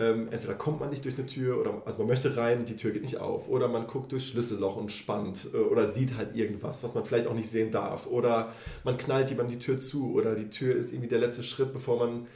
ähm, 0.00 0.28
entweder 0.30 0.54
kommt 0.54 0.78
man 0.78 0.90
nicht 0.90 1.04
durch 1.04 1.18
eine 1.18 1.26
Tür 1.26 1.60
oder 1.60 1.82
also 1.84 1.98
man 1.98 2.06
möchte 2.06 2.36
rein, 2.36 2.64
die 2.64 2.76
Tür 2.76 2.92
geht 2.92 3.02
nicht 3.02 3.18
auf. 3.18 3.48
Oder 3.48 3.66
man 3.66 3.88
guckt 3.88 4.12
durchs 4.12 4.26
Schlüsselloch 4.26 4.76
und 4.76 4.92
spannt 4.92 5.48
äh, 5.52 5.56
oder 5.56 5.88
sieht 5.88 6.16
halt 6.16 6.36
irgendwas, 6.36 6.84
was 6.84 6.94
man 6.94 7.04
vielleicht 7.04 7.26
auch 7.26 7.34
nicht 7.34 7.50
sehen 7.50 7.72
darf. 7.72 8.06
Oder 8.06 8.52
man 8.84 8.96
knallt 8.96 9.30
jemand 9.30 9.50
die 9.50 9.58
Tür 9.58 9.78
zu 9.78 10.12
oder 10.14 10.36
die 10.36 10.50
Tür 10.50 10.76
ist 10.76 10.92
irgendwie 10.92 11.08
der 11.08 11.18
letzte 11.18 11.42
Schritt, 11.42 11.72
bevor 11.72 11.98
man 11.98 12.26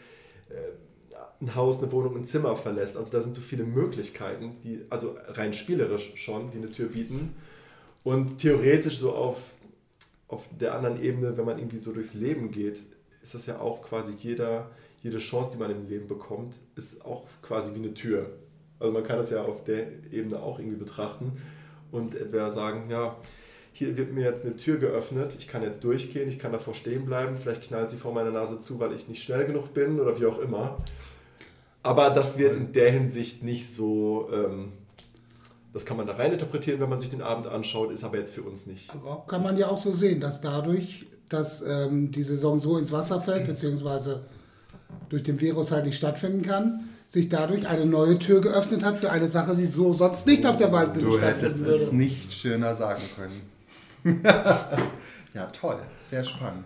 äh, 0.48 0.54
ein 1.42 1.54
Haus, 1.54 1.82
eine 1.82 1.90
Wohnung, 1.92 2.16
ein 2.16 2.24
Zimmer 2.24 2.56
verlässt. 2.56 2.96
Also 2.96 3.10
da 3.12 3.20
sind 3.20 3.34
so 3.34 3.40
viele 3.40 3.64
Möglichkeiten, 3.64 4.56
die, 4.62 4.80
also 4.90 5.16
rein 5.28 5.52
spielerisch 5.52 6.12
schon, 6.16 6.50
die 6.52 6.58
eine 6.58 6.70
Tür 6.70 6.88
bieten. 6.88 7.34
Und 8.04 8.38
theoretisch 8.38 8.98
so 8.98 9.12
auf, 9.12 9.38
auf 10.28 10.48
der 10.58 10.74
anderen 10.74 11.02
Ebene, 11.02 11.36
wenn 11.36 11.44
man 11.44 11.58
irgendwie 11.58 11.78
so 11.78 11.92
durchs 11.92 12.14
Leben 12.14 12.50
geht, 12.50 12.78
ist 13.22 13.34
das 13.34 13.46
ja 13.46 13.60
auch 13.60 13.82
quasi 13.82 14.14
jeder, 14.18 14.70
jede 15.02 15.18
Chance, 15.18 15.50
die 15.52 15.58
man 15.58 15.70
im 15.70 15.88
Leben 15.88 16.08
bekommt, 16.08 16.54
ist 16.76 17.04
auch 17.04 17.26
quasi 17.42 17.74
wie 17.74 17.78
eine 17.78 17.94
Tür. 17.94 18.30
Also 18.78 18.92
man 18.92 19.04
kann 19.04 19.18
das 19.18 19.30
ja 19.30 19.42
auf 19.42 19.62
der 19.64 19.86
Ebene 20.10 20.40
auch 20.40 20.58
irgendwie 20.58 20.78
betrachten 20.78 21.40
und 21.92 22.14
etwa 22.14 22.50
sagen, 22.50 22.90
ja, 22.90 23.16
hier 23.72 23.96
wird 23.96 24.12
mir 24.12 24.24
jetzt 24.24 24.44
eine 24.44 24.56
Tür 24.56 24.76
geöffnet, 24.76 25.36
ich 25.38 25.48
kann 25.48 25.62
jetzt 25.62 25.82
durchgehen, 25.84 26.28
ich 26.28 26.38
kann 26.38 26.52
davor 26.52 26.74
stehen 26.74 27.06
bleiben, 27.06 27.36
vielleicht 27.36 27.62
knallt 27.62 27.90
sie 27.90 27.96
vor 27.96 28.12
meiner 28.12 28.30
Nase 28.30 28.60
zu, 28.60 28.78
weil 28.80 28.92
ich 28.92 29.08
nicht 29.08 29.22
schnell 29.22 29.46
genug 29.46 29.72
bin 29.72 29.98
oder 30.00 30.18
wie 30.20 30.26
auch 30.26 30.38
immer. 30.40 30.84
Aber 31.82 32.10
das 32.10 32.38
wird 32.38 32.54
in 32.56 32.72
der 32.72 32.90
Hinsicht 32.92 33.42
nicht 33.42 33.72
so, 33.74 34.28
ähm, 34.32 34.72
Das 35.72 35.86
kann 35.86 35.96
man 35.96 36.06
da 36.06 36.14
rein 36.14 36.32
interpretieren, 36.32 36.80
wenn 36.80 36.90
man 36.90 37.00
sich 37.00 37.08
den 37.10 37.22
Abend 37.22 37.46
anschaut, 37.46 37.90
ist 37.92 38.04
aber 38.04 38.18
jetzt 38.18 38.34
für 38.34 38.42
uns 38.42 38.66
nicht. 38.66 38.90
Aber 38.94 39.24
kann 39.26 39.42
man 39.42 39.56
ja 39.56 39.68
auch 39.68 39.78
so 39.78 39.92
sehen, 39.92 40.20
dass 40.20 40.40
dadurch, 40.42 41.06
dass 41.30 41.62
ähm, 41.62 42.10
die 42.12 42.22
Saison 42.24 42.58
so 42.58 42.76
ins 42.76 42.92
Wasser 42.92 43.22
fällt, 43.22 43.46
beziehungsweise 43.46 44.26
durch 45.08 45.22
den 45.22 45.40
Virus 45.40 45.70
halt 45.72 45.86
nicht 45.86 45.96
stattfinden 45.96 46.42
kann, 46.42 46.90
sich 47.08 47.30
dadurch 47.30 47.66
eine 47.66 47.86
neue 47.86 48.18
Tür 48.18 48.40
geöffnet 48.42 48.82
hat 48.84 48.98
für 48.98 49.10
eine 49.10 49.28
Sache, 49.28 49.54
die 49.56 49.64
so 49.66 49.94
sonst 49.94 50.26
nicht 50.26 50.44
auf 50.46 50.58
der 50.58 50.72
Waldbühne 50.72 51.06
Du 51.06 51.18
hättest 51.18 51.56
stattfinden 51.56 51.66
würde. 51.66 51.84
es 51.84 51.92
nicht 51.92 52.32
schöner 52.34 52.74
sagen 52.74 53.02
können. 53.16 54.22
ja, 55.34 55.46
toll. 55.58 55.78
Sehr 56.04 56.24
spannend. 56.24 56.64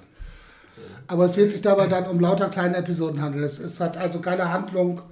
Aber 1.06 1.24
es 1.24 1.36
wird 1.36 1.50
sich 1.50 1.62
dabei 1.62 1.86
dann 1.86 2.06
um 2.06 2.20
lauter 2.20 2.48
kleine 2.48 2.76
Episoden 2.76 3.20
handeln. 3.20 3.44
Es, 3.44 3.58
es 3.58 3.80
hat 3.80 3.96
also 3.96 4.20
keine 4.20 4.52
Handlung 4.52 5.02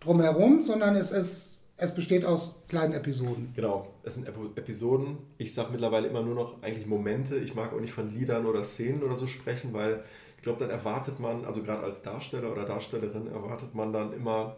drumherum, 0.00 0.62
sondern 0.62 0.96
es, 0.96 1.10
ist, 1.10 1.60
es 1.76 1.94
besteht 1.94 2.24
aus 2.24 2.62
kleinen 2.68 2.94
Episoden. 2.94 3.52
Genau, 3.54 3.88
es 4.02 4.14
sind 4.14 4.28
Episoden. 4.28 5.18
Ich 5.38 5.52
sage 5.52 5.70
mittlerweile 5.72 6.08
immer 6.08 6.22
nur 6.22 6.34
noch 6.34 6.62
eigentlich 6.62 6.86
Momente. 6.86 7.36
Ich 7.36 7.54
mag 7.54 7.72
auch 7.72 7.80
nicht 7.80 7.92
von 7.92 8.12
Liedern 8.14 8.46
oder 8.46 8.64
Szenen 8.64 9.02
oder 9.02 9.16
so 9.16 9.26
sprechen, 9.26 9.72
weil 9.74 10.04
ich 10.36 10.42
glaube, 10.42 10.60
dann 10.60 10.70
erwartet 10.70 11.20
man, 11.20 11.44
also 11.44 11.62
gerade 11.62 11.82
als 11.82 12.00
Darsteller 12.00 12.50
oder 12.50 12.64
Darstellerin, 12.64 13.26
erwartet 13.26 13.74
man 13.74 13.92
dann 13.92 14.14
immer, 14.14 14.56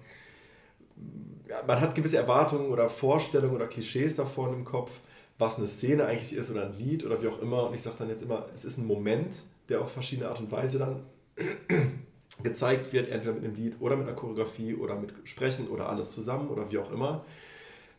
man 1.66 1.80
hat 1.80 1.94
gewisse 1.96 2.16
Erwartungen 2.16 2.70
oder 2.70 2.88
Vorstellungen 2.88 3.54
oder 3.54 3.66
Klischees 3.66 4.14
davon 4.14 4.52
im 4.52 4.64
Kopf, 4.64 5.00
was 5.38 5.58
eine 5.58 5.66
Szene 5.66 6.06
eigentlich 6.06 6.34
ist 6.34 6.50
oder 6.52 6.66
ein 6.66 6.78
Lied 6.78 7.04
oder 7.04 7.20
wie 7.20 7.26
auch 7.26 7.40
immer. 7.40 7.66
Und 7.66 7.74
ich 7.74 7.82
sage 7.82 7.96
dann 7.98 8.08
jetzt 8.08 8.22
immer, 8.22 8.46
es 8.54 8.64
ist 8.64 8.78
ein 8.78 8.86
Moment, 8.86 9.42
der 9.68 9.80
auf 9.80 9.92
verschiedene 9.92 10.28
Art 10.28 10.40
und 10.40 10.50
Weise 10.50 10.78
dann 10.78 11.02
gezeigt 12.42 12.92
wird, 12.92 13.08
entweder 13.08 13.34
mit 13.34 13.44
einem 13.44 13.54
Lied 13.54 13.76
oder 13.80 13.96
mit 13.96 14.06
einer 14.06 14.16
Choreografie 14.16 14.74
oder 14.74 14.96
mit 14.96 15.12
Sprechen 15.24 15.68
oder 15.68 15.88
alles 15.88 16.10
zusammen 16.10 16.48
oder 16.48 16.70
wie 16.70 16.78
auch 16.78 16.90
immer. 16.92 17.24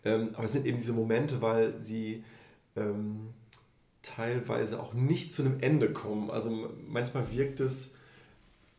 Ähm, 0.06 0.30
aber 0.34 0.46
es 0.46 0.54
sind 0.54 0.66
eben 0.66 0.78
diese 0.78 0.94
Momente, 0.94 1.42
weil 1.42 1.80
sie 1.80 2.24
ähm, 2.76 3.30
teilweise 4.02 4.80
auch 4.80 4.94
nicht 4.94 5.34
zu 5.34 5.44
einem 5.44 5.60
Ende 5.62 5.92
kommen. 5.92 6.30
Also 6.30 6.70
manchmal 6.88 7.32
wirkt 7.32 7.60
es, 7.60 7.96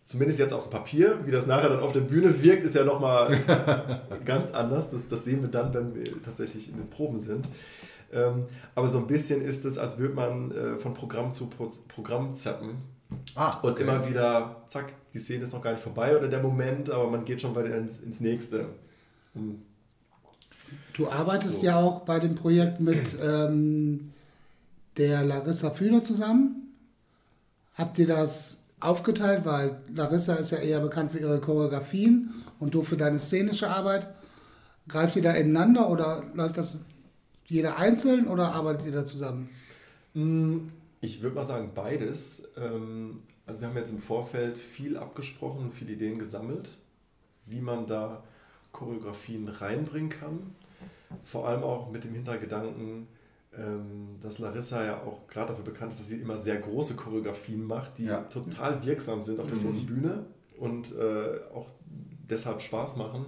zumindest 0.03 0.39
jetzt 0.39 0.53
auf 0.53 0.65
dem 0.65 0.71
Papier, 0.71 1.21
wie 1.25 1.31
das 1.31 1.47
nachher 1.47 1.71
dann 1.71 1.81
auf 1.81 1.93
der 1.93 2.01
Bühne 2.01 2.43
wirkt, 2.43 2.65
ist 2.65 2.75
ja 2.75 2.85
nochmal 2.85 3.41
ganz 4.25 4.51
anders. 4.53 4.91
Das, 4.91 5.09
das 5.09 5.25
sehen 5.25 5.41
wir 5.41 5.49
dann, 5.49 5.73
wenn 5.73 5.95
wir 5.95 6.23
tatsächlich 6.23 6.69
in 6.69 6.77
den 6.77 6.91
Proben 6.91 7.17
sind. 7.17 7.49
Ähm, 8.15 8.45
aber 8.75 8.89
so 8.89 8.99
ein 8.99 9.07
bisschen 9.07 9.43
ist 9.43 9.65
es, 9.65 9.77
als 9.79 9.99
würde 9.99 10.15
man 10.15 10.51
äh, 10.53 10.77
von 10.79 10.95
Programm 10.95 11.33
zu 11.33 11.47
Pro 11.49 11.73
Programm 11.89 12.35
zappen 12.35 12.77
Ah, 13.35 13.59
und 13.61 13.79
immer 13.79 14.09
wieder, 14.09 14.63
zack, 14.69 14.93
die 15.13 15.19
Szene 15.19 15.43
ist 15.45 15.53
noch 15.53 15.63
gar 15.63 15.73
nicht 15.73 15.83
vorbei 15.83 16.17
oder 16.17 16.27
der 16.29 16.43
Moment, 16.43 16.91
aber 16.91 17.09
man 17.11 17.25
geht 17.25 17.41
schon 17.41 17.55
weiter 17.55 17.77
ins, 17.77 18.01
ins 18.01 18.21
nächste. 18.21 18.67
Und 19.35 19.63
Du 20.95 21.09
arbeitest 21.11 21.61
So. 21.61 21.67
ja 21.67 21.77
auch 21.77 22.01
bei 22.01 22.19
dem 22.19 22.35
Projekt 22.35 22.81
mit 22.81 23.17
ähm, 23.23 24.13
der 24.97 25.23
Larissa 25.25 25.71
Fühler 25.71 26.03
zusammen. 26.03 26.73
Habt 27.77 27.99
ihr 27.99 28.07
das 28.07 28.59
aufgeteilt? 28.81 29.45
Weil 29.45 29.79
Larissa 29.93 30.35
ist 30.35 30.53
ja 30.53 30.59
eher 30.59 30.81
bekannt 30.81 31.13
für 31.13 31.19
ihre 31.19 31.41
Choreografien 31.41 32.33
und 32.61 32.75
du 32.75 32.83
für 32.83 32.97
deine 32.97 33.19
szenische 33.19 33.69
Arbeit. 33.69 34.09
Greift 34.89 35.17
ihr 35.17 35.23
da 35.23 35.33
ineinander 35.33 35.89
oder 35.91 36.23
läuft 36.35 36.57
das 36.59 36.79
jeder 37.47 37.77
einzeln 37.77 38.27
oder 38.29 38.53
arbeitet 38.55 38.87
ihr 38.87 38.93
da 38.93 39.05
zusammen? 39.05 39.49
Mm, 40.15 40.59
Ich 41.01 41.21
würde 41.23 41.35
mal 41.37 41.45
sagen, 41.45 41.71
beides. 41.75 42.49
Ähm, 42.57 43.23
Also 43.47 43.61
wir 43.61 43.69
haben 43.69 43.77
jetzt 43.77 43.91
im 43.91 43.99
Vorfeld 43.99 44.57
viel 44.57 44.97
abgesprochen, 44.97 45.71
viele 45.71 45.93
Ideen 45.93 46.19
gesammelt, 46.19 46.79
wie 47.45 47.61
man 47.61 47.87
da 47.87 48.23
Choreografien 48.73 49.47
reinbringen 49.49 50.09
kann. 50.09 50.55
Vor 51.25 51.47
allem 51.47 51.63
auch 51.63 51.91
mit 51.91 52.05
dem 52.05 52.15
Hintergedanken, 52.15 53.07
ähm, 53.57 54.17
dass 54.23 54.39
Larissa 54.39 54.83
ja 54.85 55.03
auch 55.03 55.27
gerade 55.29 55.49
dafür 55.51 55.65
bekannt 55.65 55.93
ist, 55.93 56.01
dass 56.01 56.09
sie 56.09 56.17
immer 56.21 56.39
sehr 56.39 56.57
große 56.57 56.95
Choreografien 56.97 57.65
macht, 57.67 57.99
die 57.99 58.07
Ja. 58.07 58.23
total 58.23 58.83
wirksam 58.87 59.23
sind 59.23 59.39
auf 59.41 59.47
der 59.49 59.59
großen 59.59 59.85
Bühne 59.85 60.25
und 60.59 60.93
äh, 60.97 61.41
auch 61.55 61.69
deshalb 62.29 62.63
Spaß 62.63 62.97
machen. 62.97 63.27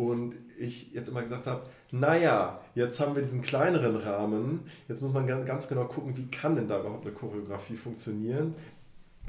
Und 0.00 0.34
ich 0.56 0.94
jetzt 0.94 1.10
immer 1.10 1.20
gesagt 1.20 1.46
habe, 1.46 1.66
naja, 1.90 2.58
jetzt 2.74 2.98
haben 3.00 3.14
wir 3.14 3.20
diesen 3.20 3.42
kleineren 3.42 3.96
Rahmen, 3.96 4.60
jetzt 4.88 5.02
muss 5.02 5.12
man 5.12 5.26
ganz, 5.26 5.68
genau 5.68 5.84
gucken, 5.84 6.16
wie 6.16 6.24
kann 6.28 6.56
denn 6.56 6.66
da 6.66 6.80
überhaupt 6.80 7.04
eine 7.04 7.14
Choreografie 7.14 7.76
funktionieren. 7.76 8.54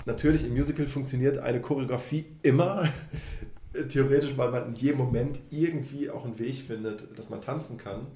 Natürlich, 0.05 0.45
im 0.45 0.53
Musical 0.53 0.85
funktioniert 0.85 1.39
eine 1.39 1.59
Choreografie 1.59 2.23
immer, 2.41 2.87
theoretisch, 3.89 4.37
weil 4.37 4.49
man 4.49 4.69
in 4.69 4.75
jedem 4.75 4.99
Moment 4.99 5.41
irgendwie 5.49 6.09
auch 6.09 6.23
einen 6.23 6.39
Weg 6.39 6.55
findet, 6.55 7.19
dass 7.19 7.29
man 7.29 7.41
tanzen 7.41 7.75
kann. 7.75 8.07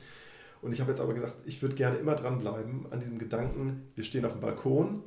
Und 0.62 0.72
ich 0.72 0.80
habe 0.80 0.92
jetzt 0.92 1.02
aber 1.02 1.14
gesagt, 1.14 1.36
ich 1.44 1.62
würde 1.62 1.76
gerne 1.76 1.98
immer 1.98 2.16
dranbleiben 2.16 2.86
an 2.90 3.02
diesem 3.02 3.20
Gedanken, 3.20 3.82
wir 3.96 4.06
stehen 4.06 4.24
auf 4.24 4.32
dem 4.32 4.40
Balkon 4.40 5.04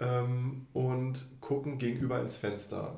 ähm, 0.00 0.66
und 0.72 1.24
gucken 1.40 1.78
gegenüber 1.78 2.20
ins 2.20 2.36
Fenster. 2.36 2.96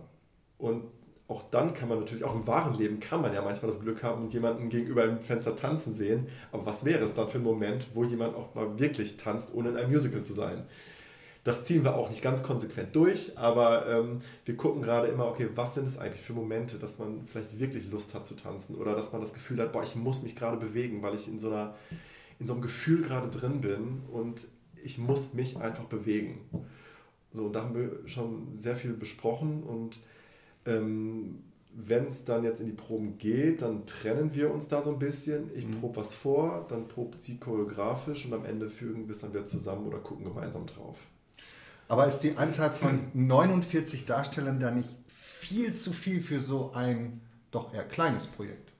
Und 0.56 0.84
auch 1.28 1.42
dann 1.50 1.74
kann 1.74 1.88
man 1.88 1.98
natürlich, 1.98 2.22
auch 2.22 2.34
im 2.34 2.46
wahren 2.46 2.74
Leben 2.74 3.00
kann 3.00 3.20
man 3.20 3.34
ja 3.34 3.42
manchmal 3.42 3.70
das 3.70 3.80
Glück 3.80 4.02
haben 4.02 4.22
und 4.22 4.32
jemanden 4.32 4.68
gegenüber 4.68 5.04
im 5.04 5.18
Fenster 5.18 5.56
tanzen 5.56 5.92
sehen. 5.92 6.28
Aber 6.52 6.66
was 6.66 6.84
wäre 6.84 7.02
es 7.02 7.14
dann 7.14 7.28
für 7.28 7.38
ein 7.38 7.44
Moment, 7.44 7.88
wo 7.94 8.04
jemand 8.04 8.36
auch 8.36 8.54
mal 8.54 8.78
wirklich 8.78 9.16
tanzt, 9.16 9.52
ohne 9.52 9.70
in 9.70 9.76
einem 9.76 9.90
Musical 9.90 10.22
zu 10.22 10.32
sein? 10.32 10.64
Das 11.42 11.64
ziehen 11.64 11.84
wir 11.84 11.94
auch 11.94 12.10
nicht 12.10 12.22
ganz 12.22 12.42
konsequent 12.42 12.94
durch, 12.96 13.38
aber 13.38 13.88
ähm, 13.88 14.20
wir 14.44 14.56
gucken 14.56 14.82
gerade 14.82 15.06
immer, 15.06 15.28
okay, 15.28 15.48
was 15.54 15.76
sind 15.76 15.86
es 15.86 15.96
eigentlich 15.96 16.22
für 16.22 16.32
Momente, 16.32 16.76
dass 16.76 16.98
man 16.98 17.24
vielleicht 17.26 17.60
wirklich 17.60 17.88
Lust 17.88 18.14
hat 18.14 18.26
zu 18.26 18.34
tanzen 18.34 18.74
oder 18.74 18.96
dass 18.96 19.12
man 19.12 19.20
das 19.20 19.32
Gefühl 19.32 19.60
hat, 19.60 19.72
boah, 19.72 19.84
ich 19.84 19.94
muss 19.94 20.22
mich 20.22 20.34
gerade 20.34 20.56
bewegen, 20.56 21.02
weil 21.02 21.14
ich 21.14 21.28
in 21.28 21.38
so, 21.38 21.50
einer, 21.50 21.76
in 22.40 22.48
so 22.48 22.52
einem 22.52 22.62
Gefühl 22.62 23.02
gerade 23.02 23.28
drin 23.28 23.60
bin 23.60 24.02
und 24.10 24.42
ich 24.82 24.98
muss 24.98 25.34
mich 25.34 25.56
einfach 25.56 25.84
bewegen. 25.84 26.40
So, 27.32 27.46
und 27.46 27.52
da 27.52 27.62
haben 27.62 27.76
wir 27.76 28.00
schon 28.06 28.58
sehr 28.58 28.74
viel 28.74 28.94
besprochen 28.94 29.62
und 29.62 30.00
ähm, 30.66 31.42
wenn 31.78 32.06
es 32.06 32.24
dann 32.24 32.42
jetzt 32.42 32.60
in 32.60 32.66
die 32.66 32.72
Proben 32.72 33.18
geht, 33.18 33.60
dann 33.60 33.84
trennen 33.84 34.34
wir 34.34 34.50
uns 34.50 34.68
da 34.68 34.82
so 34.82 34.90
ein 34.90 34.98
bisschen. 34.98 35.50
Ich 35.54 35.70
probe 35.78 35.96
was 35.96 36.14
vor, 36.14 36.64
dann 36.68 36.88
probt 36.88 37.22
sie 37.22 37.36
choreografisch 37.36 38.24
und 38.24 38.32
am 38.32 38.46
Ende 38.46 38.70
fügen 38.70 39.06
wir 39.06 39.12
es 39.12 39.18
dann 39.18 39.34
wieder 39.34 39.44
zusammen 39.44 39.86
oder 39.86 39.98
gucken 39.98 40.24
gemeinsam 40.24 40.66
drauf. 40.66 40.98
Aber 41.88 42.06
ist 42.06 42.20
die 42.20 42.36
Anzahl 42.36 42.70
von 42.70 43.10
49 43.12 44.06
Darstellern 44.06 44.58
da 44.58 44.70
nicht 44.70 44.88
viel 45.08 45.76
zu 45.76 45.92
viel 45.92 46.20
für 46.20 46.40
so 46.40 46.72
ein 46.72 47.20
doch 47.50 47.74
eher 47.74 47.84
kleines 47.84 48.26
Projekt? 48.26 48.72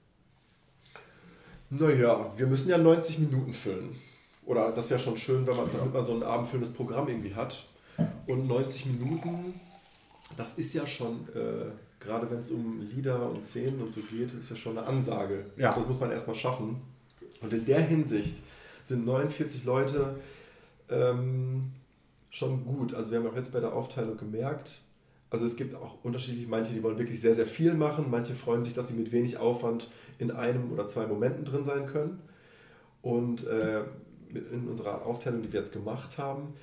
Naja, 1.69 2.33
wir 2.35 2.47
müssen 2.47 2.69
ja 2.69 2.77
90 2.77 3.19
Minuten 3.19 3.53
füllen. 3.53 3.95
Oder 4.45 4.71
das 4.71 4.89
wäre 4.89 4.99
schon 4.99 5.17
schön, 5.17 5.45
wenn 5.45 5.55
man, 5.55 5.69
damit 5.71 5.93
man 5.93 6.05
so 6.05 6.13
ein 6.13 6.23
abendfüllendes 6.23 6.73
Programm 6.73 7.07
irgendwie 7.09 7.35
hat. 7.35 7.65
Und 8.25 8.47
90 8.47 8.85
Minuten, 8.87 9.59
das 10.35 10.57
ist 10.57 10.73
ja 10.73 10.85
schon, 10.85 11.27
äh, 11.33 11.71
gerade 11.99 12.29
wenn 12.29 12.39
es 12.39 12.51
um 12.51 12.81
Lieder 12.81 13.29
und 13.29 13.41
Szenen 13.41 13.81
und 13.81 13.93
so 13.93 14.01
geht, 14.01 14.33
ist 14.33 14.49
ja 14.49 14.55
schon 14.55 14.77
eine 14.77 14.87
Ansage. 14.87 15.45
Ja. 15.55 15.73
Das 15.73 15.87
muss 15.87 15.99
man 15.99 16.11
erstmal 16.11 16.35
schaffen. 16.35 16.81
Und 17.41 17.53
in 17.53 17.65
der 17.65 17.81
Hinsicht 17.81 18.37
sind 18.83 19.05
49 19.05 19.63
Leute 19.63 20.15
ähm, 20.89 21.71
schon 22.29 22.65
gut. 22.65 22.93
Also 22.93 23.11
wir 23.11 23.19
haben 23.19 23.27
auch 23.27 23.35
jetzt 23.35 23.53
bei 23.53 23.59
der 23.59 23.73
Aufteilung 23.73 24.17
gemerkt, 24.17 24.81
also 25.29 25.45
es 25.45 25.57
gibt 25.57 25.75
auch 25.75 26.03
unterschiedliche, 26.03 26.47
manche, 26.47 26.73
die 26.73 26.81
wollen 26.83 26.97
wirklich 26.97 27.19
sehr, 27.19 27.35
sehr 27.35 27.45
viel 27.45 27.73
machen, 27.73 28.05
manche 28.09 28.33
freuen 28.33 28.63
sich, 28.63 28.73
dass 28.73 28.87
sie 28.87 28.93
mit 28.93 29.11
wenig 29.11 29.37
Aufwand 29.37 29.89
in 30.19 30.31
einem 30.31 30.71
oder 30.71 30.87
zwei 30.87 31.05
Momenten 31.05 31.43
drin 31.43 31.65
sein 31.65 31.85
können. 31.85 32.21
Und 33.01 33.45
äh, 33.45 33.83
in 34.29 34.67
unserer 34.67 35.05
Aufteilung, 35.05 35.41
die 35.41 35.51
wir 35.51 35.59
jetzt 35.59 35.73
gemacht 35.73 36.17
haben, 36.17 36.53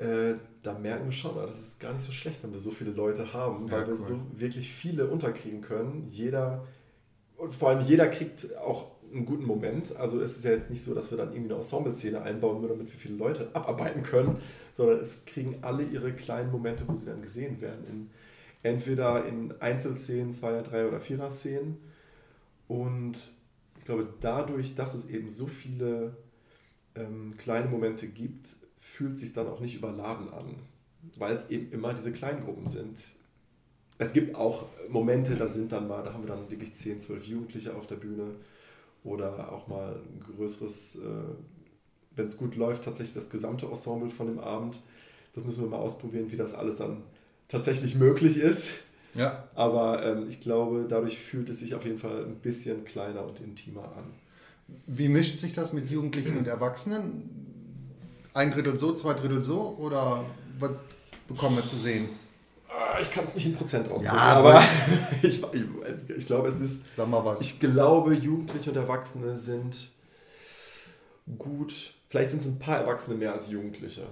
äh, 0.00 0.34
da 0.62 0.78
merken 0.78 1.06
wir 1.06 1.12
schon, 1.12 1.34
das 1.36 1.60
ist 1.60 1.80
gar 1.80 1.92
nicht 1.92 2.04
so 2.04 2.12
schlecht, 2.12 2.42
wenn 2.42 2.52
wir 2.52 2.58
so 2.58 2.70
viele 2.70 2.90
Leute 2.90 3.32
haben, 3.32 3.66
Ja, 3.66 3.72
weil 3.72 3.86
wir 3.86 3.94
cool. 3.94 4.00
so 4.00 4.20
wirklich 4.36 4.72
viele 4.72 5.06
unterkriegen 5.08 5.60
können. 5.60 6.04
Jeder, 6.06 6.66
und 7.36 7.54
vor 7.54 7.70
allem 7.70 7.80
jeder 7.80 8.08
kriegt 8.08 8.56
auch 8.58 8.90
einen 9.12 9.26
guten 9.26 9.44
Moment. 9.44 9.94
Also 9.96 10.20
es 10.20 10.36
ist 10.38 10.44
ja 10.44 10.52
jetzt 10.52 10.70
nicht 10.70 10.82
so, 10.82 10.94
dass 10.94 11.10
wir 11.10 11.18
dann 11.18 11.32
irgendwie 11.32 11.50
eine 11.50 11.56
Ensemble-Szene 11.62 12.22
einbauen, 12.22 12.60
nur 12.60 12.68
damit 12.70 12.90
wir 12.90 12.98
viele 12.98 13.16
Leute 13.16 13.50
abarbeiten 13.54 14.02
können, 14.02 14.38
sondern 14.72 15.00
es 15.00 15.24
kriegen 15.26 15.58
alle 15.62 15.82
ihre 15.82 16.12
kleinen 16.12 16.50
Momente, 16.50 16.84
wo 16.86 16.94
sie 16.94 17.06
dann 17.06 17.20
gesehen 17.20 17.60
werden. 17.60 17.84
In, 17.88 18.10
entweder 18.62 19.24
in 19.26 19.52
Einzelszenen, 19.60 20.32
Zweier-, 20.32 20.62
Dreier- 20.62 20.88
oder 20.88 21.00
Vierer-Szenen. 21.00 21.76
Und 22.68 23.32
ich 23.78 23.84
glaube, 23.84 24.06
dadurch, 24.20 24.74
dass 24.74 24.94
es 24.94 25.06
eben 25.10 25.28
so 25.28 25.46
viele 25.46 26.16
ähm, 26.94 27.32
kleine 27.36 27.68
Momente 27.68 28.06
gibt, 28.06 28.56
fühlt 28.80 29.14
es 29.14 29.20
sich 29.20 29.32
dann 29.32 29.46
auch 29.46 29.60
nicht 29.60 29.76
überladen 29.76 30.32
an, 30.32 30.56
weil 31.16 31.36
es 31.36 31.48
eben 31.50 31.70
immer 31.70 31.94
diese 31.94 32.10
Kleingruppen 32.10 32.66
sind. 32.66 33.04
Es 33.98 34.12
gibt 34.12 34.34
auch 34.34 34.66
Momente, 34.88 35.36
da 35.36 35.46
sind 35.46 35.70
dann 35.70 35.86
mal, 35.86 36.02
da 36.02 36.14
haben 36.14 36.24
wir 36.24 36.34
dann 36.34 36.50
wirklich 36.50 36.74
10, 36.74 37.00
12 37.00 37.26
Jugendliche 37.26 37.76
auf 37.76 37.86
der 37.86 37.96
Bühne 37.96 38.34
oder 39.04 39.52
auch 39.52 39.68
mal 39.68 39.96
ein 39.96 40.20
größeres, 40.20 40.96
äh, 40.96 41.00
wenn 42.16 42.26
es 42.26 42.38
gut 42.38 42.56
läuft, 42.56 42.84
tatsächlich 42.84 43.14
das 43.14 43.28
gesamte 43.28 43.66
Ensemble 43.66 44.10
von 44.10 44.26
dem 44.26 44.38
Abend. 44.38 44.80
Das 45.34 45.44
müssen 45.44 45.62
wir 45.62 45.68
mal 45.68 45.76
ausprobieren, 45.76 46.32
wie 46.32 46.36
das 46.36 46.54
alles 46.54 46.76
dann 46.76 47.02
tatsächlich 47.48 47.94
möglich 47.94 48.38
ist. 48.38 48.72
Ja. 49.14 49.48
Aber 49.54 50.04
ähm, 50.04 50.26
ich 50.28 50.40
glaube, 50.40 50.86
dadurch 50.88 51.18
fühlt 51.18 51.48
es 51.50 51.60
sich 51.60 51.74
auf 51.74 51.84
jeden 51.84 51.98
Fall 51.98 52.24
ein 52.24 52.36
bisschen 52.36 52.84
kleiner 52.84 53.24
und 53.24 53.40
intimer 53.40 53.96
an. 53.96 54.14
Wie 54.86 55.08
mischt 55.08 55.38
sich 55.38 55.52
das 55.52 55.72
mit 55.72 55.90
Jugendlichen 55.90 56.38
und 56.38 56.46
Erwachsenen? 56.46 57.39
Ein 58.34 58.50
Drittel 58.50 58.78
so, 58.78 58.94
zwei 58.94 59.14
Drittel 59.14 59.42
so? 59.42 59.76
Oder 59.78 60.24
was 60.58 60.70
bekommen 61.26 61.56
wir 61.56 61.66
zu 61.66 61.76
sehen? 61.76 62.08
Ah, 62.68 62.98
Ich 63.00 63.10
kann 63.10 63.24
es 63.24 63.34
nicht 63.34 63.46
in 63.46 63.54
Prozent 63.54 63.88
ausdrücken, 63.88 64.16
Ja, 64.16 64.34
aber 64.34 64.62
ich, 65.22 65.42
ich, 65.42 65.44
ich, 65.52 66.10
ich 66.10 66.26
glaube, 66.26 66.48
es 66.48 66.60
ist. 66.60 66.84
Sag 66.96 67.08
mal 67.08 67.24
was. 67.24 67.40
Ich 67.40 67.58
glaube, 67.58 68.14
Jugendliche 68.14 68.70
und 68.70 68.76
Erwachsene 68.76 69.36
sind 69.36 69.90
gut. 71.38 71.94
Vielleicht 72.08 72.30
sind 72.30 72.42
es 72.42 72.46
ein 72.46 72.58
paar 72.58 72.78
Erwachsene 72.78 73.16
mehr 73.16 73.32
als 73.32 73.50
Jugendliche. 73.50 74.06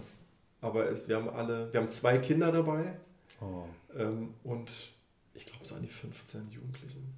Aber 0.61 0.91
es, 0.91 1.09
wir 1.09 1.17
haben 1.17 1.29
alle, 1.29 1.73
wir 1.73 1.81
haben 1.81 1.91
zwei 1.91 2.19
Kinder 2.19 2.51
dabei 2.51 2.97
oh. 3.41 3.65
ähm, 3.97 4.35
und 4.43 4.71
ich 5.35 5.47
glaube 5.47 5.65
so 5.65 5.77
an 5.77 5.83
die 5.83 5.89
15 5.89 6.51
Jugendlichen. 6.51 7.15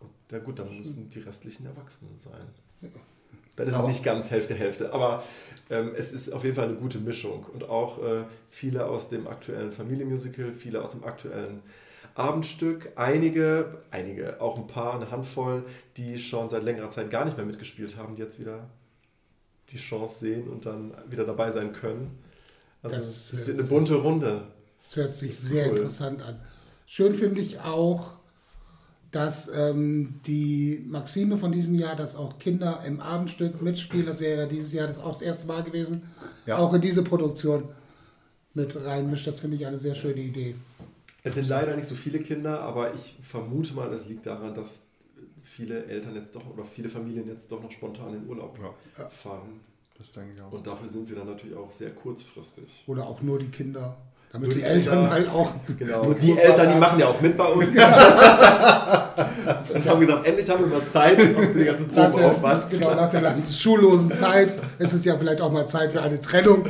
Und 0.00 0.10
ja 0.30 0.38
gut, 0.40 0.58
dann 0.58 0.76
müssen 0.76 1.08
die 1.08 1.20
restlichen 1.20 1.64
Erwachsenen 1.66 2.18
sein. 2.18 2.48
Dann 3.56 3.66
ist 3.66 3.74
Aber- 3.74 3.84
es 3.84 3.90
nicht 3.90 4.04
ganz 4.04 4.30
Hälfte, 4.30 4.54
Hälfte. 4.54 4.92
Aber 4.92 5.22
ähm, 5.70 5.92
es 5.96 6.12
ist 6.12 6.30
auf 6.32 6.44
jeden 6.44 6.56
Fall 6.56 6.68
eine 6.68 6.76
gute 6.76 6.98
Mischung. 6.98 7.44
Und 7.52 7.68
auch 7.68 7.98
äh, 8.02 8.24
viele 8.50 8.86
aus 8.86 9.08
dem 9.08 9.26
aktuellen 9.26 9.72
Familienmusical, 9.72 10.52
viele 10.54 10.82
aus 10.82 10.92
dem 10.92 11.04
aktuellen 11.04 11.62
Abendstück, 12.14 12.90
einige, 12.96 13.78
einige, 13.90 14.40
auch 14.40 14.58
ein 14.58 14.66
paar, 14.66 14.94
eine 14.94 15.10
Handvoll, 15.10 15.64
die 15.96 16.18
schon 16.18 16.50
seit 16.50 16.62
längerer 16.62 16.90
Zeit 16.90 17.10
gar 17.10 17.24
nicht 17.24 17.36
mehr 17.36 17.46
mitgespielt 17.46 17.96
haben, 17.96 18.16
die 18.16 18.22
jetzt 18.22 18.38
wieder 18.38 18.68
die 19.70 19.78
Chance 19.78 20.18
sehen 20.20 20.48
und 20.48 20.66
dann 20.66 20.92
wieder 21.08 21.24
dabei 21.24 21.50
sein 21.50 21.72
können. 21.72 22.18
Also 22.82 22.96
Das 22.96 23.32
es 23.32 23.46
wird 23.46 23.48
ist- 23.56 23.60
eine 23.60 23.68
bunte 23.68 23.94
Runde. 23.94 24.42
Das 24.82 24.96
hört 24.96 25.14
sich 25.14 25.30
Das 25.30 25.42
sehr 25.42 25.66
cool. 25.66 25.76
interessant 25.76 26.20
an. 26.22 26.40
Schön 26.86 27.14
finde 27.16 27.40
ich 27.40 27.60
auch, 27.60 28.10
dass 29.12 29.50
ähm, 29.54 30.14
die 30.26 30.84
Maxime 30.88 31.36
von 31.36 31.52
diesem 31.52 31.74
Jahr, 31.74 31.94
dass 31.94 32.16
auch 32.16 32.38
Kinder 32.38 32.82
im 32.84 32.98
Abendstück 33.00 33.60
mitspielen, 33.62 34.06
das 34.06 34.20
wäre 34.20 34.48
dieses 34.48 34.72
Jahr 34.72 34.86
das 34.86 34.98
auch 34.98 35.12
das 35.12 35.22
erste 35.22 35.46
Mal 35.46 35.62
gewesen, 35.62 36.02
Ja. 36.46 36.58
auch 36.58 36.72
in 36.74 36.80
diese 36.80 37.04
Produktion 37.04 37.68
mit 38.54 38.74
reinmischt. 38.84 39.26
Das 39.26 39.38
finde 39.40 39.56
ich 39.56 39.66
eine 39.66 39.78
sehr 39.78 39.94
schöne 39.94 40.20
Idee. 40.20 40.54
Es 41.22 41.34
sind 41.34 41.46
leider 41.46 41.76
nicht 41.76 41.86
so 41.86 41.94
viele 41.94 42.18
Kinder, 42.20 42.60
aber 42.62 42.94
ich 42.94 43.16
vermute 43.22 43.74
mal, 43.74 43.92
es 43.92 44.08
liegt 44.08 44.26
daran, 44.26 44.54
dass 44.54 44.86
viele 45.42 45.84
Eltern 45.86 46.14
jetzt 46.16 46.34
doch 46.34 46.46
oder 46.52 46.64
viele 46.64 46.88
Familien 46.88 47.28
jetzt 47.28 47.52
doch 47.52 47.62
noch 47.62 47.70
spontan 47.70 48.14
in 48.14 48.26
Urlaub 48.26 48.58
Ja. 48.98 49.08
fahren. 49.08 49.60
Das 49.98 50.10
denke 50.10 50.34
ich 50.34 50.40
auch. 50.42 50.50
Und 50.50 50.66
dafür 50.66 50.88
sind 50.88 51.08
wir 51.08 51.16
dann 51.16 51.26
natürlich 51.26 51.56
auch 51.56 51.70
sehr 51.70 51.90
kurzfristig. 51.90 52.82
Oder 52.86 53.06
auch 53.06 53.20
nur 53.22 53.38
die 53.38 53.48
Kinder. 53.50 53.96
Damit 54.32 54.48
Nur 54.48 54.54
die, 54.54 54.60
die 54.62 54.66
Eltern 54.66 54.94
Kinder. 54.94 55.10
halt 55.10 55.28
auch. 55.28 55.52
Genau. 55.78 56.04
nur 56.04 56.14
Die 56.14 56.38
Eltern, 56.38 56.72
die 56.72 56.78
machen 56.78 56.98
ja 56.98 57.06
auch 57.06 57.20
mit 57.20 57.36
bei 57.36 57.44
uns. 57.44 57.66
und 57.76 57.82
haben 59.88 60.00
gesagt, 60.00 60.26
endlich 60.26 60.48
haben 60.48 60.60
wir 60.60 60.66
mal 60.78 60.86
Zeit 60.86 61.20
für 61.20 61.46
den 61.46 61.66
ganzen 61.66 61.86
Nach 61.88 61.94
der, 61.94 62.08
Probeaufwand. 62.08 62.70
genau, 62.70 62.94
nach 62.94 63.10
der 63.10 63.20
langen 63.20 63.44
schullosen 63.44 64.10
Zeit 64.12 64.54
ist 64.78 64.92
es 64.94 65.04
ja 65.04 65.16
vielleicht 65.18 65.40
auch 65.42 65.52
mal 65.52 65.66
Zeit 65.66 65.92
für 65.92 66.00
eine 66.00 66.18
Trennung. 66.20 66.64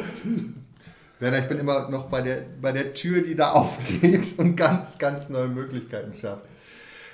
Werner, 1.21 1.39
ich 1.39 1.49
bin 1.49 1.59
immer 1.61 1.89
noch 1.89 2.07
bei 2.07 2.21
der, 2.21 2.39
bei 2.61 2.73
der 2.73 2.95
Tür, 2.95 3.23
die 3.23 3.37
da 3.37 3.53
aufgeht 3.53 4.35
und 4.39 4.57
ganz, 4.57 4.99
ganz 4.99 5.29
neue 5.29 5.47
Möglichkeiten 5.49 6.15
schafft. 6.15 6.43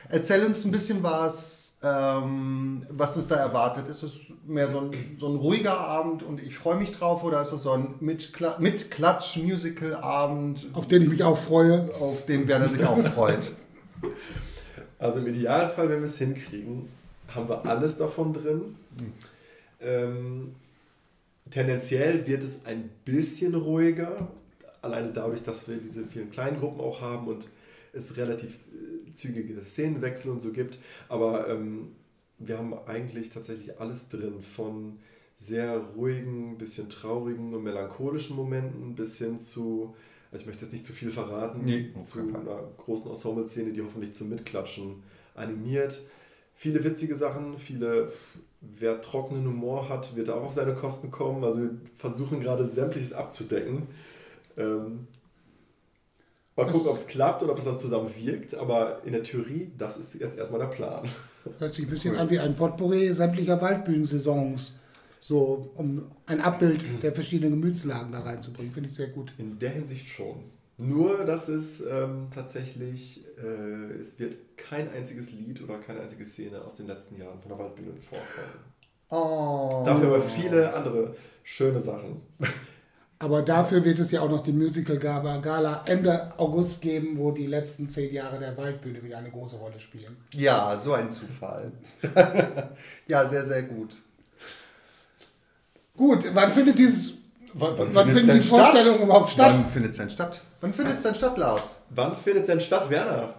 Erzähl 0.08 0.42
uns 0.44 0.64
ein 0.64 0.70
bisschen 0.70 1.02
was, 1.02 1.67
ähm, 1.82 2.86
was 2.90 3.16
uns 3.16 3.28
da 3.28 3.36
erwartet. 3.36 3.86
Ist 3.88 4.02
es 4.02 4.16
mehr 4.46 4.70
so 4.72 4.80
ein, 4.80 5.16
so 5.20 5.28
ein 5.28 5.36
ruhiger 5.36 5.78
Abend 5.78 6.22
und 6.22 6.42
ich 6.42 6.56
freue 6.56 6.76
mich 6.76 6.90
drauf 6.92 7.22
oder 7.24 7.42
ist 7.42 7.52
es 7.52 7.62
so 7.62 7.72
ein 7.72 7.94
Mitkla- 8.00 8.58
Mit-Klatsch-Musical-Abend, 8.58 10.66
Auf 10.72 10.88
den 10.88 11.02
ich 11.02 11.08
mich 11.08 11.22
auch 11.22 11.38
freue. 11.38 11.92
auf 11.94 12.24
den 12.26 12.48
Werner 12.48 12.68
sich 12.68 12.84
auch 12.86 12.98
freut? 13.08 13.50
Also 15.00 15.20
im 15.20 15.28
Idealfall, 15.28 15.88
wenn 15.90 16.00
wir 16.00 16.08
es 16.08 16.18
hinkriegen, 16.18 16.88
haben 17.32 17.48
wir 17.48 17.64
alles 17.66 17.98
davon 17.98 18.32
drin. 18.32 18.74
Ähm, 19.80 20.56
tendenziell 21.50 22.26
wird 22.26 22.42
es 22.42 22.66
ein 22.66 22.90
bisschen 23.04 23.54
ruhiger, 23.54 24.26
alleine 24.82 25.12
dadurch, 25.12 25.44
dass 25.44 25.68
wir 25.68 25.76
diese 25.76 26.04
vielen 26.04 26.32
kleinen 26.32 26.58
Gruppen 26.58 26.80
auch 26.80 27.00
haben 27.00 27.28
und 27.28 27.46
es 27.92 28.16
relativ 28.16 28.58
äh, 28.68 29.12
zügige 29.12 29.62
Szenenwechsel 29.64 30.30
und 30.30 30.40
so 30.40 30.52
gibt. 30.52 30.78
Aber 31.08 31.48
ähm, 31.48 31.92
wir 32.38 32.58
haben 32.58 32.74
eigentlich 32.86 33.30
tatsächlich 33.30 33.80
alles 33.80 34.08
drin, 34.08 34.42
von 34.42 34.98
sehr 35.36 35.78
ruhigen, 35.96 36.58
bisschen 36.58 36.90
traurigen 36.90 37.54
und 37.54 37.62
melancholischen 37.62 38.36
Momenten 38.36 38.94
bis 38.94 39.18
hin 39.18 39.38
zu, 39.38 39.94
also 40.32 40.42
ich 40.42 40.46
möchte 40.46 40.64
jetzt 40.64 40.72
nicht 40.72 40.84
zu 40.84 40.92
viel 40.92 41.10
verraten, 41.10 41.64
Nee, 41.64 41.90
zu 42.04 42.18
einer 42.18 42.68
großen 42.76 43.08
Ensemble-Szene, 43.08 43.72
die 43.72 43.82
hoffentlich 43.82 44.14
zum 44.14 44.30
Mitklatschen 44.30 45.02
animiert. 45.34 46.02
Viele 46.54 46.82
witzige 46.82 47.14
Sachen, 47.14 47.56
viele, 47.56 48.10
wer 48.60 49.00
trockenen 49.00 49.46
Humor 49.46 49.88
hat, 49.88 50.16
wird 50.16 50.28
auch 50.28 50.42
auf 50.42 50.52
seine 50.52 50.74
Kosten 50.74 51.12
kommen. 51.12 51.44
Also 51.44 51.62
wir 51.62 51.70
versuchen 51.96 52.40
gerade 52.40 52.66
sämtliches 52.66 53.12
abzudecken. 53.12 53.86
Ähm, 54.56 55.06
mal 56.58 56.70
gucken, 56.70 56.88
ob 56.88 56.96
es 56.96 57.06
klappt 57.06 57.42
oder 57.42 57.52
ob 57.52 57.58
es 57.58 57.64
dann 57.64 57.78
zusammen 57.78 58.10
wirkt. 58.16 58.54
Aber 58.54 59.04
in 59.04 59.12
der 59.12 59.22
Theorie, 59.22 59.70
das 59.78 59.96
ist 59.96 60.14
jetzt 60.14 60.38
erstmal 60.38 60.60
der 60.60 60.68
Plan. 60.68 61.08
Hört 61.58 61.74
sich 61.74 61.86
ein 61.86 61.90
bisschen 61.90 62.16
an 62.16 62.28
wie 62.30 62.38
ein 62.38 62.56
Potpourri 62.56 63.12
sämtlicher 63.14 63.60
Waldbühnensaisons. 63.60 64.74
So, 65.20 65.70
um 65.76 66.10
ein 66.26 66.40
Abbild 66.40 67.02
der 67.02 67.12
verschiedenen 67.12 67.60
Gemütslagen 67.60 68.12
da 68.12 68.20
reinzubringen. 68.20 68.72
Finde 68.72 68.88
ich 68.88 68.96
sehr 68.96 69.08
gut. 69.08 69.32
In 69.38 69.58
der 69.58 69.70
Hinsicht 69.70 70.08
schon. 70.08 70.44
Nur, 70.78 71.24
dass 71.24 71.48
es 71.48 71.80
ähm, 71.80 72.28
tatsächlich, 72.32 73.24
äh, 73.36 74.00
es 74.00 74.18
wird 74.18 74.36
kein 74.56 74.90
einziges 74.92 75.32
Lied 75.32 75.62
oder 75.62 75.78
keine 75.78 76.00
einzige 76.00 76.24
Szene 76.24 76.62
aus 76.62 76.76
den 76.76 76.86
letzten 76.86 77.18
Jahren 77.18 77.40
von 77.40 77.48
der 77.48 77.58
Waldbühne 77.58 77.92
vorkommen. 77.96 78.68
Oh. 79.10 79.82
Dafür 79.84 80.06
aber 80.06 80.22
viele 80.22 80.72
andere 80.72 81.14
schöne 81.42 81.80
Sachen. 81.80 82.20
Aber 83.20 83.42
dafür 83.42 83.84
wird 83.84 83.98
es 83.98 84.12
ja 84.12 84.20
auch 84.20 84.30
noch 84.30 84.44
die 84.44 84.52
Musical 84.52 84.96
Gala 84.96 85.82
Ende 85.86 86.32
August 86.36 86.80
geben, 86.80 87.18
wo 87.18 87.32
die 87.32 87.46
letzten 87.46 87.88
zehn 87.88 88.12
Jahre 88.14 88.38
der 88.38 88.56
Waldbühne 88.56 89.02
wieder 89.02 89.18
eine 89.18 89.30
große 89.30 89.56
Rolle 89.56 89.80
spielen. 89.80 90.16
Ja, 90.34 90.78
so 90.78 90.92
ein 90.92 91.10
Zufall. 91.10 91.72
ja, 93.08 93.26
sehr, 93.26 93.44
sehr 93.44 93.62
gut. 93.64 93.94
Gut, 95.96 96.30
wann 96.32 96.52
findet 96.52 96.78
dieses, 96.78 97.18
Wann, 97.54 97.94
wann 97.94 98.12
finden 98.12 98.34
die 98.34 98.42
Vorstellungen 98.42 99.02
überhaupt 99.02 99.30
statt? 99.30 99.54
Wann 99.56 99.66
findet 99.66 99.92
es 99.92 99.98
denn 99.98 100.10
statt? 100.10 100.40
Wann 100.60 100.72
findet 100.72 100.96
es 100.96 101.02
denn 101.02 101.14
statt, 101.14 101.36
Lars? 101.38 101.76
Wann 101.90 102.14
findet 102.14 102.46
denn 102.46 102.60
statt, 102.60 102.88
Werner? 102.90 103.34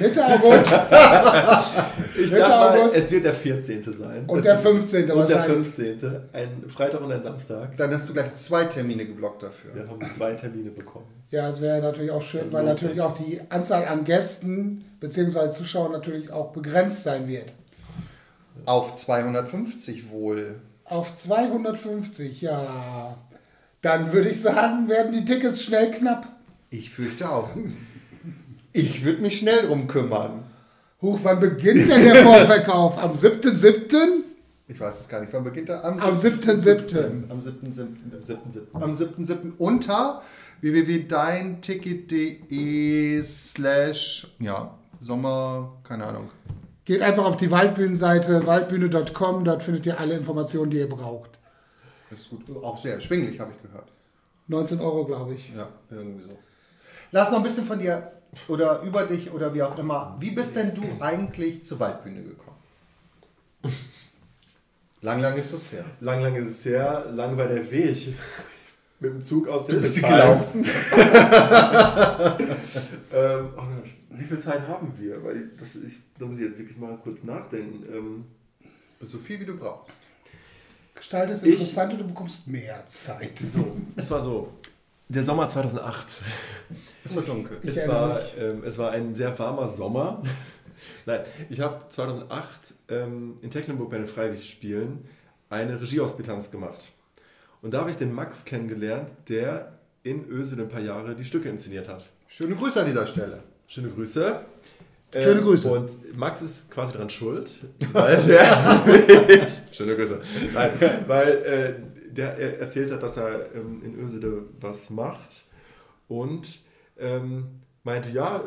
Mitte 0.00 0.24
August 0.24 0.66
Ich 2.14 2.30
Mitte 2.30 2.36
sag 2.38 2.48
mal, 2.48 2.78
August. 2.80 2.96
es 2.96 3.10
wird 3.10 3.24
der 3.24 3.34
14. 3.34 3.82
sein. 3.92 4.24
und 4.26 4.44
der 4.44 4.58
15. 4.58 5.10
Und 5.10 5.28
der 5.28 5.36
wahrscheinlich. 5.38 5.66
15. 5.74 6.16
Ein 6.32 6.64
Freitag 6.68 7.00
und 7.02 7.12
ein 7.12 7.22
Samstag. 7.22 7.76
Dann 7.76 7.92
hast 7.92 8.08
du 8.08 8.14
gleich 8.14 8.34
zwei 8.34 8.64
Termine 8.64 9.04
geblockt 9.04 9.42
dafür. 9.42 9.74
Wir 9.74 9.88
haben 9.88 10.00
zwei 10.12 10.32
Termine 10.32 10.70
bekommen. 10.70 11.06
Ja, 11.30 11.48
es 11.50 11.60
wäre 11.60 11.82
natürlich 11.82 12.10
auch 12.10 12.22
schön, 12.22 12.50
weil 12.52 12.64
Lohnt 12.64 12.80
natürlich 12.80 13.00
auch 13.02 13.18
die 13.18 13.40
Anzahl 13.50 13.84
an 13.86 14.04
Gästen 14.04 14.84
bzw. 15.00 15.50
Zuschauern 15.50 15.92
natürlich 15.92 16.30
auch 16.30 16.52
begrenzt 16.52 17.02
sein 17.02 17.28
wird. 17.28 17.52
Auf 18.64 18.94
250 18.96 20.10
wohl. 20.10 20.54
Auf 20.84 21.14
250, 21.16 22.40
ja. 22.40 23.18
Dann 23.82 24.12
würde 24.12 24.30
ich 24.30 24.40
sagen, 24.40 24.88
werden 24.88 25.12
die 25.12 25.24
Tickets 25.24 25.62
schnell 25.62 25.90
knapp. 25.90 26.26
Ich 26.70 26.90
fürchte 26.90 27.28
auch. 27.30 27.50
Ich 28.76 29.04
würde 29.04 29.22
mich 29.22 29.38
schnell 29.38 29.68
drum 29.68 29.86
kümmern. 29.86 30.42
Huch, 31.00 31.20
wann 31.22 31.38
beginnt 31.38 31.88
denn 31.88 32.04
der 32.04 32.24
Vorverkauf? 32.24 32.98
Am 32.98 33.12
7.7.? 33.12 34.24
Ich 34.66 34.80
weiß 34.80 34.98
es 34.98 35.08
gar 35.08 35.20
nicht. 35.20 35.32
Wann 35.32 35.44
beginnt 35.44 35.68
er? 35.68 35.84
Am 35.84 36.00
7.7.. 36.00 37.30
Am 37.30 37.38
7.7. 37.38 37.84
Am 38.10 38.18
7.7. 38.18 38.62
Am 38.72 38.94
7.7. 38.94 39.52
unter 39.58 40.22
www.deinticket.de 40.60 43.22
slash 43.22 44.26
ja, 44.40 44.76
Sommer, 45.00 45.74
keine 45.84 46.06
Ahnung. 46.06 46.32
Geht 46.84 47.00
einfach 47.00 47.26
auf 47.26 47.36
die 47.36 47.52
Waldbühnenseite 47.52 48.44
waldbühne.com, 48.44 49.44
dort 49.44 49.62
findet 49.62 49.86
ihr 49.86 50.00
alle 50.00 50.16
Informationen, 50.16 50.72
die 50.72 50.78
ihr 50.78 50.88
braucht. 50.88 51.38
Das 52.10 52.22
ist 52.22 52.30
gut. 52.30 52.42
Auch 52.60 52.82
sehr 52.82 52.94
erschwinglich, 52.94 53.38
habe 53.38 53.52
ich 53.54 53.62
gehört. 53.62 53.92
19 54.48 54.80
Euro, 54.80 55.04
glaube 55.04 55.34
ich. 55.34 55.54
Ja, 55.54 55.68
irgendwie 55.90 56.24
so. 56.24 56.36
Lass 57.12 57.30
noch 57.30 57.38
ein 57.38 57.44
bisschen 57.44 57.66
von 57.66 57.78
dir 57.78 58.13
oder 58.48 58.80
über 58.82 59.04
dich 59.04 59.30
oder 59.32 59.52
wie 59.54 59.62
auch 59.62 59.78
immer. 59.78 60.16
Wie 60.20 60.30
bist 60.32 60.54
denn 60.56 60.74
du 60.74 60.82
eigentlich 61.00 61.64
zur 61.64 61.78
Waldbühne 61.80 62.22
gekommen? 62.22 62.56
Lang, 65.02 65.20
lang 65.20 65.36
ist 65.36 65.52
das 65.52 65.70
her. 65.72 65.84
Lang, 66.00 66.22
lang 66.22 66.34
ist 66.34 66.46
es 66.46 66.64
her. 66.64 67.04
Lang 67.12 67.36
war 67.36 67.46
der 67.46 67.70
Weg. 67.70 68.14
Mit 69.00 69.12
dem 69.12 69.22
Zug 69.22 69.46
aus 69.48 69.66
Du 69.66 69.78
bist 69.80 69.96
gelaufen. 70.02 70.64
Ähm, 73.12 73.48
oh 73.56 73.60
Gott, 73.60 73.84
wie 74.10 74.24
viel 74.24 74.38
Zeit 74.38 74.66
haben 74.66 74.92
wir? 74.98 75.22
Weil 75.22 75.36
ich, 75.36 75.44
das, 75.58 75.74
ich, 75.76 75.94
da 76.18 76.24
muss 76.26 76.38
ich 76.38 76.44
jetzt 76.44 76.58
wirklich 76.58 76.76
mal 76.78 76.96
kurz 77.02 77.22
nachdenken. 77.22 77.84
Ähm, 77.92 78.24
So 79.02 79.18
viel 79.18 79.38
wie 79.40 79.44
du 79.44 79.56
brauchst. 79.56 79.92
Gestalt 80.94 81.30
ist 81.30 81.44
Ich- 81.44 81.52
interessant 81.54 81.92
und 81.92 81.98
du 82.00 82.06
bekommst 82.08 82.48
mehr 82.48 82.84
Zeit. 82.86 83.38
so, 83.38 83.76
es 83.96 84.10
war 84.10 84.22
so. 84.22 84.52
Der 85.14 85.22
Sommer 85.22 85.48
2008. 85.48 86.22
Es 87.04 87.14
wird 87.14 87.28
dunkel. 87.28 87.58
Ich 87.62 87.76
Es 87.76 87.86
war, 87.86 88.18
ähm, 88.38 88.62
es 88.64 88.78
war 88.78 88.90
ein 88.90 89.14
sehr 89.14 89.38
warmer 89.38 89.68
Sommer. 89.68 90.22
Nein, 91.06 91.20
ich 91.50 91.60
habe 91.60 91.82
2008 91.88 92.74
ähm, 92.88 93.36
in 93.40 93.50
Tecklenburg 93.50 93.90
bei 93.90 93.98
den 93.98 94.06
Freilichtspielen 94.06 95.04
eine 95.50 95.80
Regiehospitanz 95.80 96.50
gemacht. 96.50 96.92
Und 97.62 97.74
da 97.74 97.80
habe 97.80 97.90
ich 97.90 97.96
den 97.96 98.12
Max 98.12 98.44
kennengelernt, 98.44 99.10
der 99.28 99.78
in 100.02 100.28
Ösel 100.28 100.60
ein 100.60 100.68
paar 100.68 100.80
Jahre 100.80 101.14
die 101.14 101.24
Stücke 101.24 101.48
inszeniert 101.48 101.88
hat. 101.88 102.04
Schöne 102.26 102.56
Grüße 102.56 102.80
an 102.80 102.86
dieser 102.86 103.06
Stelle. 103.06 103.42
Schöne 103.68 103.90
Grüße. 103.90 104.40
Schöne 105.12 105.26
Ähm, 105.26 105.42
Grüße. 105.42 105.68
Und 105.70 106.16
Max 106.16 106.42
ist 106.42 106.70
quasi 106.70 106.92
dran 106.92 107.08
schuld, 107.08 107.64
weil 107.92 108.20
der. 108.22 108.82
Schöne 109.72 109.94
Grüße. 109.94 110.20
Nein, 110.52 110.70
weil 111.06 111.28
äh, 111.28 111.74
der 112.14 112.36
er 112.38 112.60
erzählt 112.60 112.90
hat, 112.90 113.02
dass 113.02 113.16
er 113.16 113.54
ähm, 113.54 113.82
in 113.84 113.98
Ösede 113.98 114.42
was 114.60 114.90
macht 114.90 115.44
und 116.08 116.60
ähm, 116.98 117.46
meinte, 117.82 118.10
ja, 118.10 118.42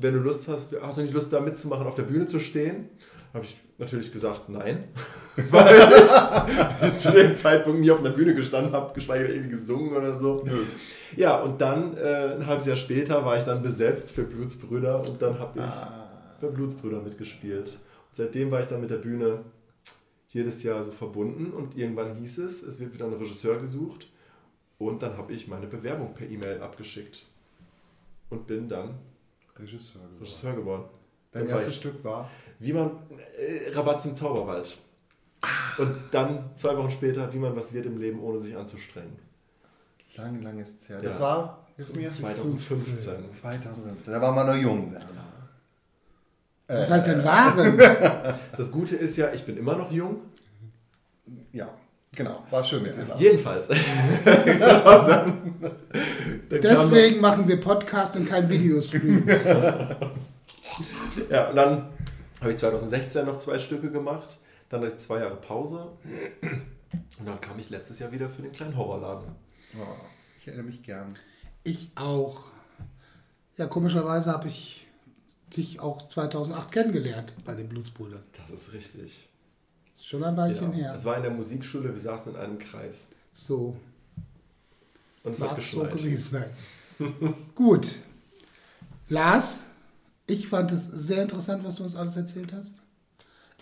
wenn 0.00 0.14
du 0.14 0.20
Lust 0.20 0.48
hast, 0.48 0.68
hast 0.80 0.98
du 0.98 1.02
nicht 1.02 1.14
Lust 1.14 1.32
da 1.32 1.40
mitzumachen, 1.40 1.86
auf 1.86 1.94
der 1.94 2.04
Bühne 2.04 2.26
zu 2.26 2.40
stehen? 2.40 2.88
Habe 3.32 3.44
ich 3.44 3.58
natürlich 3.78 4.12
gesagt, 4.12 4.48
nein, 4.48 4.84
weil 5.50 5.76
ich 5.76 6.80
bis 6.80 7.00
zu 7.00 7.10
dem 7.10 7.36
Zeitpunkt 7.36 7.80
nie 7.80 7.90
auf 7.90 7.98
einer 7.98 8.10
Bühne 8.10 8.34
gestanden 8.34 8.72
habe, 8.72 8.94
geschweige 8.94 9.24
denn 9.24 9.34
irgendwie 9.34 9.50
gesungen 9.50 9.94
oder 9.94 10.16
so. 10.16 10.44
Ja, 11.16 11.40
und 11.40 11.60
dann, 11.60 11.96
äh, 11.96 12.34
ein 12.36 12.46
halbes 12.46 12.66
Jahr 12.66 12.76
später, 12.76 13.24
war 13.24 13.36
ich 13.36 13.44
dann 13.44 13.62
besetzt 13.62 14.12
für 14.12 14.22
Blutsbrüder 14.22 15.00
und 15.00 15.20
dann 15.20 15.38
habe 15.38 15.58
ich 15.58 16.40
bei 16.40 16.48
Blutsbrüder 16.48 17.00
mitgespielt. 17.00 17.78
Und 18.08 18.16
seitdem 18.16 18.50
war 18.50 18.60
ich 18.60 18.66
dann 18.66 18.80
mit 18.80 18.90
der 18.90 18.98
Bühne 18.98 19.40
jedes 20.34 20.62
Jahr 20.64 20.82
so 20.82 20.92
verbunden 20.92 21.52
und 21.52 21.76
irgendwann 21.78 22.14
hieß 22.16 22.38
es, 22.38 22.62
es 22.62 22.78
wird 22.78 22.92
wieder 22.92 23.06
ein 23.06 23.14
Regisseur 23.14 23.56
gesucht 23.58 24.08
und 24.78 25.00
dann 25.02 25.16
habe 25.16 25.32
ich 25.32 25.46
meine 25.48 25.66
Bewerbung 25.66 26.12
per 26.12 26.28
E-Mail 26.28 26.60
abgeschickt 26.60 27.26
und 28.30 28.46
bin 28.46 28.68
dann 28.68 28.98
Regisseur. 29.56 30.02
Regisseur 30.20 30.52
geworden. 30.54 30.84
Dein 31.30 31.46
erstes 31.46 31.70
ich- 31.70 31.76
Stück 31.76 32.02
war? 32.04 32.28
Wie 32.58 32.72
man 32.72 32.90
äh, 33.38 33.70
Rabatz 33.70 34.04
im 34.06 34.14
Zauberwald. 34.16 34.76
Und 35.78 35.98
dann 36.10 36.50
zwei 36.56 36.76
Wochen 36.76 36.90
später, 36.90 37.32
wie 37.32 37.38
man 37.38 37.54
was 37.54 37.72
wird 37.72 37.86
im 37.86 37.98
Leben, 37.98 38.20
ohne 38.20 38.38
sich 38.38 38.56
anzustrengen. 38.56 39.16
Lang, 40.16 40.42
lang 40.42 40.58
ist 40.58 40.80
es 40.80 40.88
her. 40.88 40.96
Ja. 40.98 41.02
Das 41.02 41.20
war 41.20 41.66
hilf 41.76 41.94
mir. 41.94 42.10
2015. 42.10 42.98
2015. 42.98 44.12
Da 44.12 44.20
war 44.20 44.32
man 44.32 44.46
noch 44.46 44.56
jung. 44.56 44.92
Werner. 44.92 45.33
Was 46.66 46.90
heißt 46.90 47.06
denn 47.06 47.24
waren? 47.24 47.78
Das 48.56 48.72
Gute 48.72 48.96
ist 48.96 49.16
ja, 49.16 49.32
ich 49.32 49.44
bin 49.44 49.56
immer 49.56 49.76
noch 49.76 49.92
jung. 49.92 50.22
Ja, 51.52 51.68
genau. 52.12 52.42
War 52.50 52.64
schön 52.64 52.82
mit 52.82 52.96
dir. 52.96 53.04
Lars. 53.04 53.20
Jedenfalls. 53.20 53.68
dann, 54.24 54.24
dann 54.24 55.54
kam 56.48 56.60
Deswegen 56.60 57.20
machen 57.20 57.46
wir 57.46 57.60
Podcast 57.60 58.16
und 58.16 58.26
kein 58.26 58.48
Videostream. 58.48 59.28
ja, 61.30 61.48
und 61.48 61.56
dann 61.56 61.88
habe 62.40 62.50
ich 62.50 62.58
2016 62.58 63.26
noch 63.26 63.38
zwei 63.38 63.58
Stücke 63.58 63.90
gemacht. 63.90 64.38
Dann 64.68 64.80
hatte 64.80 64.94
ich 64.94 64.98
zwei 64.98 65.20
Jahre 65.20 65.36
Pause. 65.36 65.92
Und 67.18 67.26
dann 67.26 67.40
kam 67.40 67.58
ich 67.58 67.70
letztes 67.70 67.98
Jahr 67.98 68.12
wieder 68.12 68.28
für 68.28 68.42
den 68.42 68.52
kleinen 68.52 68.76
Horrorladen. 68.76 69.28
Oh, 69.76 69.80
ich 70.40 70.48
erinnere 70.48 70.66
mich 70.66 70.82
gern. 70.82 71.14
Ich 71.62 71.90
auch. 71.94 72.44
Ja, 73.56 73.66
komischerweise 73.66 74.32
habe 74.32 74.48
ich 74.48 74.83
dich 75.56 75.80
auch 75.80 76.08
2008 76.08 76.72
kennengelernt 76.72 77.32
bei 77.44 77.54
den 77.54 77.68
Blutsbrüdern. 77.68 78.22
Das 78.36 78.50
ist 78.50 78.72
richtig. 78.72 79.28
Schon 80.02 80.22
ein 80.24 80.36
Weilchen 80.36 80.70
Ja. 80.72 80.76
her. 80.78 80.94
Es 80.94 81.04
war 81.04 81.16
in 81.16 81.22
der 81.22 81.32
Musikschule, 81.32 81.92
wir 81.92 82.00
saßen 82.00 82.34
in 82.34 82.38
einem 82.38 82.58
Kreis. 82.58 83.12
So, 83.32 83.76
Und 85.22 85.32
es 85.32 85.40
hat 85.40 85.50
so 85.50 85.54
geschneit. 85.56 85.96
gewesen 85.96 86.30
sein. 86.98 87.34
Gut. 87.54 87.94
Lars, 89.08 89.62
ich 90.26 90.48
fand 90.48 90.72
es 90.72 90.84
sehr 90.86 91.22
interessant, 91.22 91.64
was 91.64 91.76
du 91.76 91.84
uns 91.84 91.96
alles 91.96 92.16
erzählt 92.16 92.52
hast. 92.52 92.78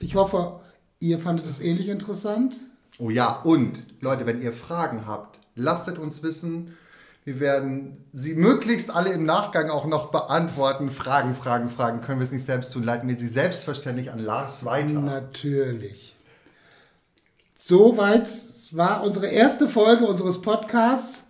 Ich 0.00 0.14
hoffe, 0.14 0.60
ihr 1.00 1.18
fandet 1.20 1.46
es 1.46 1.60
ähnlich 1.60 1.88
interessant. 1.88 2.56
Oh 2.98 3.10
ja, 3.10 3.40
und 3.42 3.82
Leute, 4.00 4.26
wenn 4.26 4.42
ihr 4.42 4.52
Fragen 4.52 5.06
habt, 5.06 5.38
lasst 5.54 5.88
es 5.88 5.98
uns 5.98 6.22
wissen. 6.22 6.76
Wir 7.24 7.38
werden 7.38 8.04
sie 8.12 8.34
möglichst 8.34 8.94
alle 8.94 9.12
im 9.12 9.24
Nachgang 9.24 9.70
auch 9.70 9.86
noch 9.86 10.10
beantworten. 10.10 10.90
Fragen, 10.90 11.36
Fragen, 11.36 11.70
Fragen. 11.70 12.00
Können 12.00 12.18
wir 12.18 12.24
es 12.24 12.32
nicht 12.32 12.44
selbst 12.44 12.72
tun, 12.72 12.82
leiten 12.82 13.08
wir 13.08 13.16
sie 13.16 13.28
selbstverständlich 13.28 14.10
an 14.10 14.18
Lars 14.18 14.64
weiter. 14.64 14.94
Natürlich. 14.94 16.16
Soweit 17.56 18.28
war 18.72 19.04
unsere 19.04 19.28
erste 19.28 19.68
Folge 19.68 20.04
unseres 20.04 20.42
Podcasts 20.42 21.26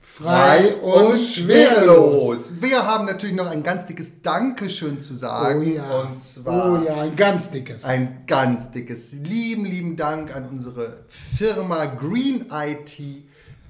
Frei 0.00 0.74
und 0.76 1.18
schwerelos. 1.18 2.50
Wir 2.60 2.86
haben 2.86 3.06
natürlich 3.06 3.36
noch 3.36 3.46
ein 3.46 3.62
ganz 3.62 3.86
dickes 3.86 4.22
Dankeschön 4.22 4.98
zu 4.98 5.14
sagen. 5.14 5.60
Oh 5.60 5.62
ja. 5.62 6.00
Und 6.00 6.22
zwar 6.22 6.80
oh 6.80 6.84
ja, 6.84 7.02
ein 7.02 7.16
ganz 7.16 7.50
dickes. 7.50 7.84
ein 7.84 8.24
ganz 8.26 8.70
dickes, 8.70 9.12
lieben, 9.12 9.64
lieben 9.64 9.96
Dank 9.96 10.34
an 10.34 10.48
unsere 10.48 11.04
Firma 11.08 11.86
Green 11.86 12.46
IT, 12.50 12.98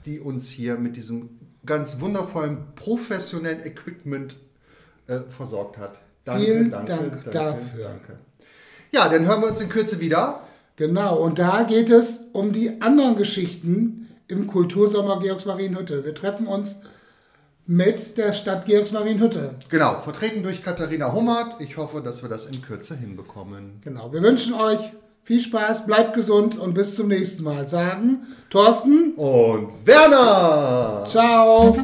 die 0.07 0.21
uns 0.21 0.51
hier 0.51 0.77
mit 0.77 0.97
diesem 0.97 1.40
ganz 1.67 2.01
wundervollen, 2.01 2.59
professionellen 2.75 3.65
Equipment 3.65 4.37
äh, 5.07 5.21
versorgt 5.29 5.79
hat. 5.79 5.99
Vielen 6.25 6.71
Dank 6.71 6.87
dafür. 7.31 7.85
Danke. 7.85 8.17
Ja, 8.93 9.09
dann 9.09 9.27
hören 9.27 9.43
wir 9.43 9.49
uns 9.49 9.61
in 9.61 9.69
Kürze 9.69 10.01
wieder. 10.01 10.43
Genau, 10.77 11.17
und 11.17 11.39
da 11.39 11.65
geht 11.65 11.91
es 11.91 12.31
um 12.33 12.53
die 12.53 12.81
anderen 12.81 13.17
Geschichten 13.17 14.09
im 14.29 14.47
Kultursommer 14.47 15.19
Georgsmarienhütte. 15.21 16.05
Wir 16.05 16.15
treffen 16.15 16.47
uns 16.47 16.81
mit 17.67 18.17
der 18.17 18.33
Stadt 18.33 18.67
Georgsmarienhütte. 18.67 19.55
Genau, 19.69 20.01
vertreten 20.01 20.43
durch 20.43 20.63
Katharina 20.63 21.13
Hummert. 21.13 21.61
Ich 21.61 21.77
hoffe, 21.77 22.01
dass 22.01 22.23
wir 22.23 22.29
das 22.29 22.47
in 22.47 22.63
Kürze 22.63 22.97
hinbekommen. 22.97 23.81
Genau, 23.85 24.13
wir 24.13 24.23
wünschen 24.23 24.55
euch 24.55 24.93
viel 25.31 25.39
Spaß, 25.39 25.87
bleibt 25.87 26.15
gesund 26.15 26.59
und 26.59 26.75
bis 26.75 26.97
zum 26.97 27.07
nächsten 27.07 27.45
Mal. 27.45 27.69
Sagen 27.69 28.27
Thorsten 28.51 29.13
und 29.15 29.69
Werner. 29.85 31.05
Ciao. 31.07 31.77